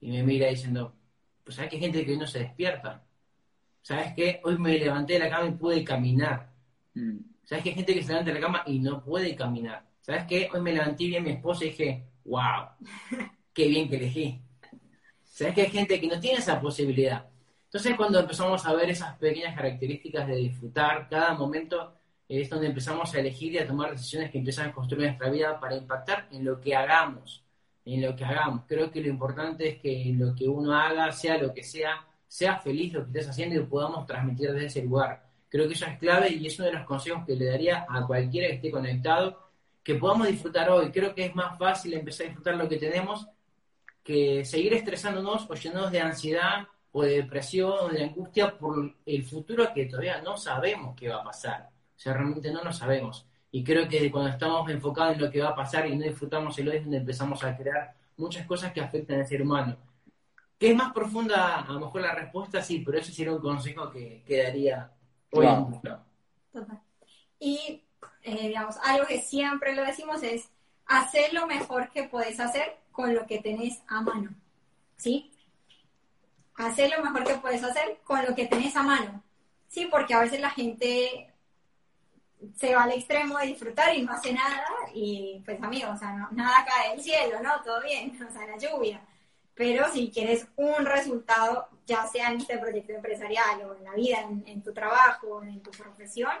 [0.00, 0.94] Y me mira diciendo,
[1.42, 3.02] pues hay gente que hoy no se despierta
[3.82, 4.40] ¿Sabes qué?
[4.44, 6.50] Hoy me levanté de la cama y pude caminar.
[6.94, 7.18] Mm.
[7.44, 7.70] ¿Sabes qué?
[7.70, 9.84] Hay gente que se levanta de la cama y no puede caminar.
[10.00, 10.48] ¿Sabes qué?
[10.52, 12.68] Hoy me levanté a mi esposa y dije, wow,
[13.52, 14.40] qué bien que elegí.
[15.24, 17.26] ¿Sabes que hay gente que no tiene esa posibilidad?
[17.64, 21.94] Entonces cuando empezamos a ver esas pequeñas características de disfrutar cada momento,
[22.28, 25.58] es donde empezamos a elegir y a tomar decisiones que empiezan a construir nuestra vida
[25.58, 27.44] para impactar en lo que hagamos,
[27.84, 28.62] en lo que hagamos.
[28.66, 32.60] Creo que lo importante es que lo que uno haga, sea lo que sea, sea
[32.60, 35.20] feliz lo que estés haciendo y podamos transmitir desde ese lugar.
[35.48, 38.06] Creo que eso es clave y es uno de los consejos que le daría a
[38.06, 39.50] cualquiera que esté conectado,
[39.82, 40.92] que podamos disfrutar hoy.
[40.92, 43.26] Creo que es más fácil empezar a disfrutar lo que tenemos
[44.04, 49.24] que seguir estresándonos o llenándonos de ansiedad o de depresión o de angustia por el
[49.24, 51.68] futuro que todavía no sabemos qué va a pasar.
[51.96, 53.26] O sea, realmente no lo sabemos.
[53.50, 56.56] Y creo que cuando estamos enfocados en lo que va a pasar y no disfrutamos
[56.60, 59.76] el hoy es donde empezamos a crear muchas cosas que afectan al ser humano.
[60.60, 63.90] ¿Qué es más profunda, a lo mejor la respuesta sí, pero ese sería un consejo
[63.90, 64.92] que, daría
[65.32, 66.04] hoy en día.
[67.38, 67.82] Y,
[68.22, 70.50] eh, digamos, algo que siempre lo decimos es
[70.84, 74.34] hacer lo mejor que puedes hacer con lo que tenés a mano.
[74.98, 75.32] ¿Sí?
[76.56, 79.22] Hacer lo mejor que puedes hacer con lo que tenés a mano.
[79.66, 81.32] Sí, porque a veces la gente
[82.54, 86.28] se va al extremo de disfrutar y no hace nada y pues amigo, o sea,
[86.32, 87.62] nada cae del cielo, ¿no?
[87.62, 89.00] Todo bien, o sea, la lluvia.
[89.60, 94.22] Pero si quieres un resultado, ya sea en este proyecto empresarial o en la vida,
[94.22, 96.32] en, en tu trabajo, en tu profesión,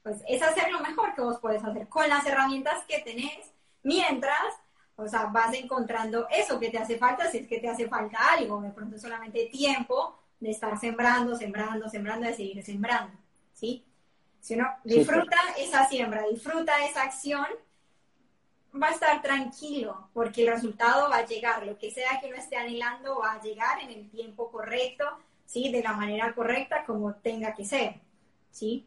[0.00, 3.50] pues es hacer lo mejor que vos puedes hacer con las herramientas que tenés
[3.82, 4.54] mientras,
[4.94, 8.16] o sea, vas encontrando eso que te hace falta, si es que te hace falta
[8.30, 13.18] algo, de pronto solamente tiempo de estar sembrando, sembrando, sembrando, de seguir sembrando,
[13.52, 13.84] ¿sí?
[14.38, 17.46] Si uno disfruta esa siembra, disfruta esa acción,
[18.80, 22.36] va a estar tranquilo, porque el resultado va a llegar, lo que sea que uno
[22.36, 25.04] esté anhelando va a llegar en el tiempo correcto,
[25.44, 25.70] ¿sí?
[25.70, 27.94] De la manera correcta como tenga que ser,
[28.50, 28.86] ¿sí?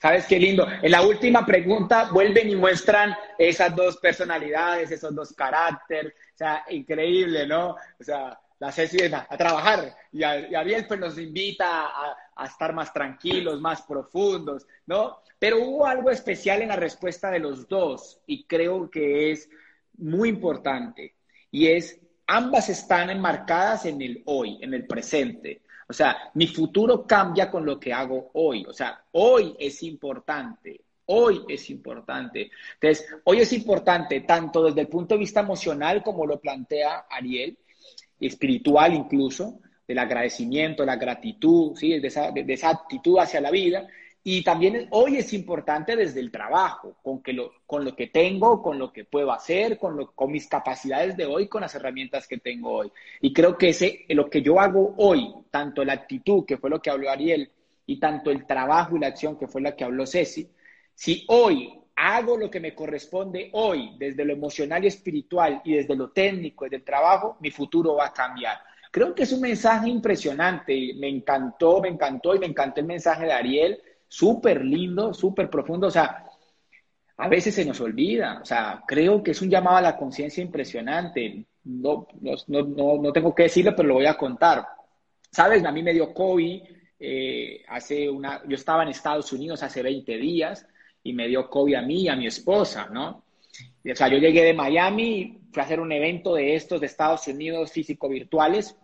[0.00, 0.66] ¿Sabes qué lindo?
[0.82, 6.64] En la última pregunta vuelven y muestran esas dos personalidades, esos dos caracteres, o sea,
[6.70, 7.76] increíble, ¿no?
[8.00, 12.72] O sea, la Ceci a, a trabajar y, Ariel pues nos invita a, a, estar
[12.72, 15.21] más tranquilos, más profundos, ¿no?
[15.42, 19.50] Pero hubo algo especial en la respuesta de los dos y creo que es
[19.98, 21.16] muy importante
[21.50, 25.62] y es ambas están enmarcadas en el hoy, en el presente.
[25.88, 28.64] O sea, mi futuro cambia con lo que hago hoy.
[28.68, 30.82] O sea, hoy es importante.
[31.06, 32.52] Hoy es importante.
[32.74, 37.58] Entonces, hoy es importante tanto desde el punto de vista emocional, como lo plantea Ariel,
[38.20, 41.98] espiritual incluso, del agradecimiento, la gratitud, ¿sí?
[41.98, 43.88] de, esa, de, esa actitud hacia la vida.
[44.24, 48.62] Y también hoy es importante desde el trabajo, con, que lo, con lo que tengo,
[48.62, 52.28] con lo que puedo hacer, con, lo, con mis capacidades de hoy, con las herramientas
[52.28, 52.92] que tengo hoy.
[53.20, 56.80] Y creo que ese, lo que yo hago hoy, tanto la actitud, que fue lo
[56.80, 57.50] que habló Ariel,
[57.84, 60.48] y tanto el trabajo y la acción, que fue la que habló Ceci,
[60.94, 65.96] si hoy hago lo que me corresponde hoy, desde lo emocional y espiritual y desde
[65.96, 68.58] lo técnico, desde el trabajo, mi futuro va a cambiar.
[68.92, 70.92] Creo que es un mensaje impresionante.
[70.96, 73.82] Me encantó, me encantó y me encantó el mensaje de Ariel.
[74.12, 75.86] Súper lindo, súper profundo.
[75.86, 76.26] O sea,
[77.16, 78.40] a veces se nos olvida.
[78.42, 81.46] O sea, creo que es un llamado a la conciencia impresionante.
[81.64, 84.66] No, no, no, no, tengo que decirlo, pero lo voy a contar.
[85.30, 86.62] Sabes, a mí me dio COVID
[87.00, 88.42] eh, hace una.
[88.46, 90.68] Yo estaba en Estados Unidos hace 20 días
[91.02, 93.24] y me dio COVID a mí y a mi esposa, ¿no?
[93.90, 97.26] O sea, yo llegué de Miami, fui a hacer un evento de estos de Estados
[97.28, 98.76] Unidos físico-virtuales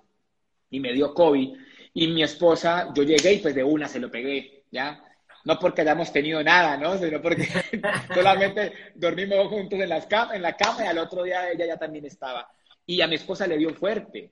[0.70, 1.54] y me dio COVID.
[1.92, 5.04] Y mi esposa, yo llegué y pues de una se lo pegué, ¿ya?
[5.45, 6.99] No porque hayamos tenido nada, ¿no?
[6.99, 7.49] Sino porque
[8.14, 12.05] solamente dormimos juntos en, las en la cama y al otro día ella ya también
[12.05, 12.49] estaba.
[12.86, 14.30] Y a mi esposa le dio fuerte.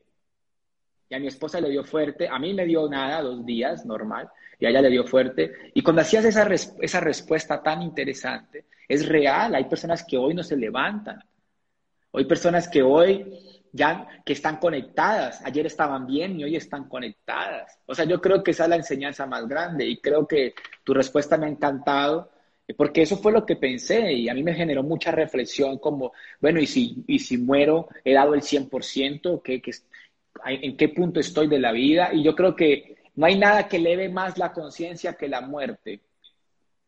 [1.08, 2.28] Y a mi esposa le dio fuerte.
[2.28, 4.28] A mí me dio nada, dos días, normal
[4.58, 5.52] y a ella le dio fuerte.
[5.74, 6.48] Y cuando hacías esa,
[6.80, 11.22] esa respuesta tan interesante, es real, hay personas que hoy no se levantan,
[12.12, 13.26] hay personas que hoy
[13.76, 17.78] ya que están conectadas, ayer estaban bien y hoy están conectadas.
[17.86, 20.94] O sea, yo creo que esa es la enseñanza más grande y creo que tu
[20.94, 22.30] respuesta me ha encantado
[22.74, 26.60] porque eso fue lo que pensé y a mí me generó mucha reflexión como, bueno,
[26.60, 29.70] y si, y si muero, he dado el 100%, ¿qué, qué,
[30.46, 32.10] ¿en qué punto estoy de la vida?
[32.12, 36.00] Y yo creo que no hay nada que eleve más la conciencia que la muerte.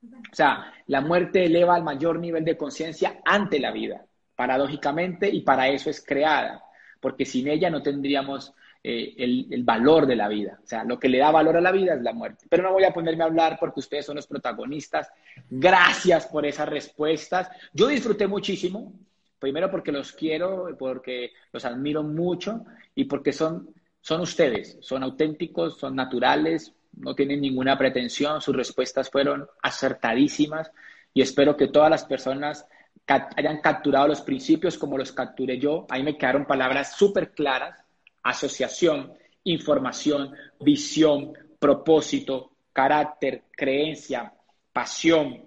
[0.02, 5.42] O sea, la muerte eleva al mayor nivel de conciencia ante la vida, paradójicamente, y
[5.42, 6.64] para eso es creada,
[7.00, 10.58] porque sin ella no tendríamos eh, el, valor de la vida.
[10.62, 12.46] O sea, lo que le da valor a la vida es la muerte.
[12.48, 15.10] Pero no voy a ponerme a hablar porque ustedes son los protagonistas.
[15.50, 17.50] Gracias por esas respuestas.
[17.72, 18.92] Yo disfruté muchísimo,
[19.38, 25.76] primero porque los quiero, porque los admiro mucho y porque son son ustedes, son auténticos,
[25.76, 30.72] son naturales, no tienen ninguna pretensión, sus respuestas fueron acertadísimas
[31.12, 32.66] y espero que todas las personas
[33.06, 35.86] hayan capturado los principios como los capturé yo.
[35.88, 37.82] Ahí me quedaron palabras súper claras,
[38.22, 39.12] asociación,
[39.44, 44.32] información, visión, propósito, carácter, creencia,
[44.72, 45.44] pasión.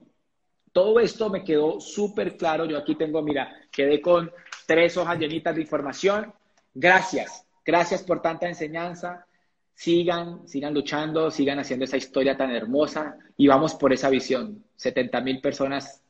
[0.71, 2.65] Todo esto me quedó súper claro.
[2.65, 4.31] Yo aquí tengo, mira, quedé con
[4.65, 6.33] tres hojas llenitas de información.
[6.73, 7.45] Gracias.
[7.65, 9.25] Gracias por tanta enseñanza.
[9.73, 14.63] Sigan, sigan luchando, sigan haciendo esa historia tan hermosa y vamos por esa visión.
[14.75, 16.00] 70 mil personas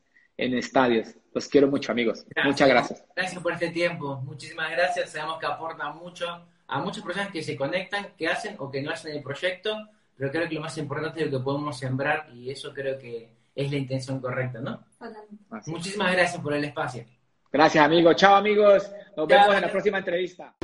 [0.42, 1.16] en estadios.
[1.34, 2.26] Los quiero mucho, amigos.
[2.44, 3.04] Muchas gracias.
[3.16, 4.18] Gracias por este tiempo.
[4.26, 5.12] Muchísimas gracias.
[5.12, 8.92] Sabemos que aporta mucho a muchas personas que se conectan, que hacen o que no
[8.92, 9.78] hacen el proyecto,
[10.18, 13.30] pero creo que lo más importante es lo que podemos sembrar y eso creo que
[13.54, 14.84] es la intención correcta, ¿no?
[15.68, 17.06] Muchísimas gracias por el espacio.
[17.52, 18.16] Gracias, amigos.
[18.16, 18.92] Chao, amigos.
[19.16, 20.56] Nos vemos en la próxima entrevista.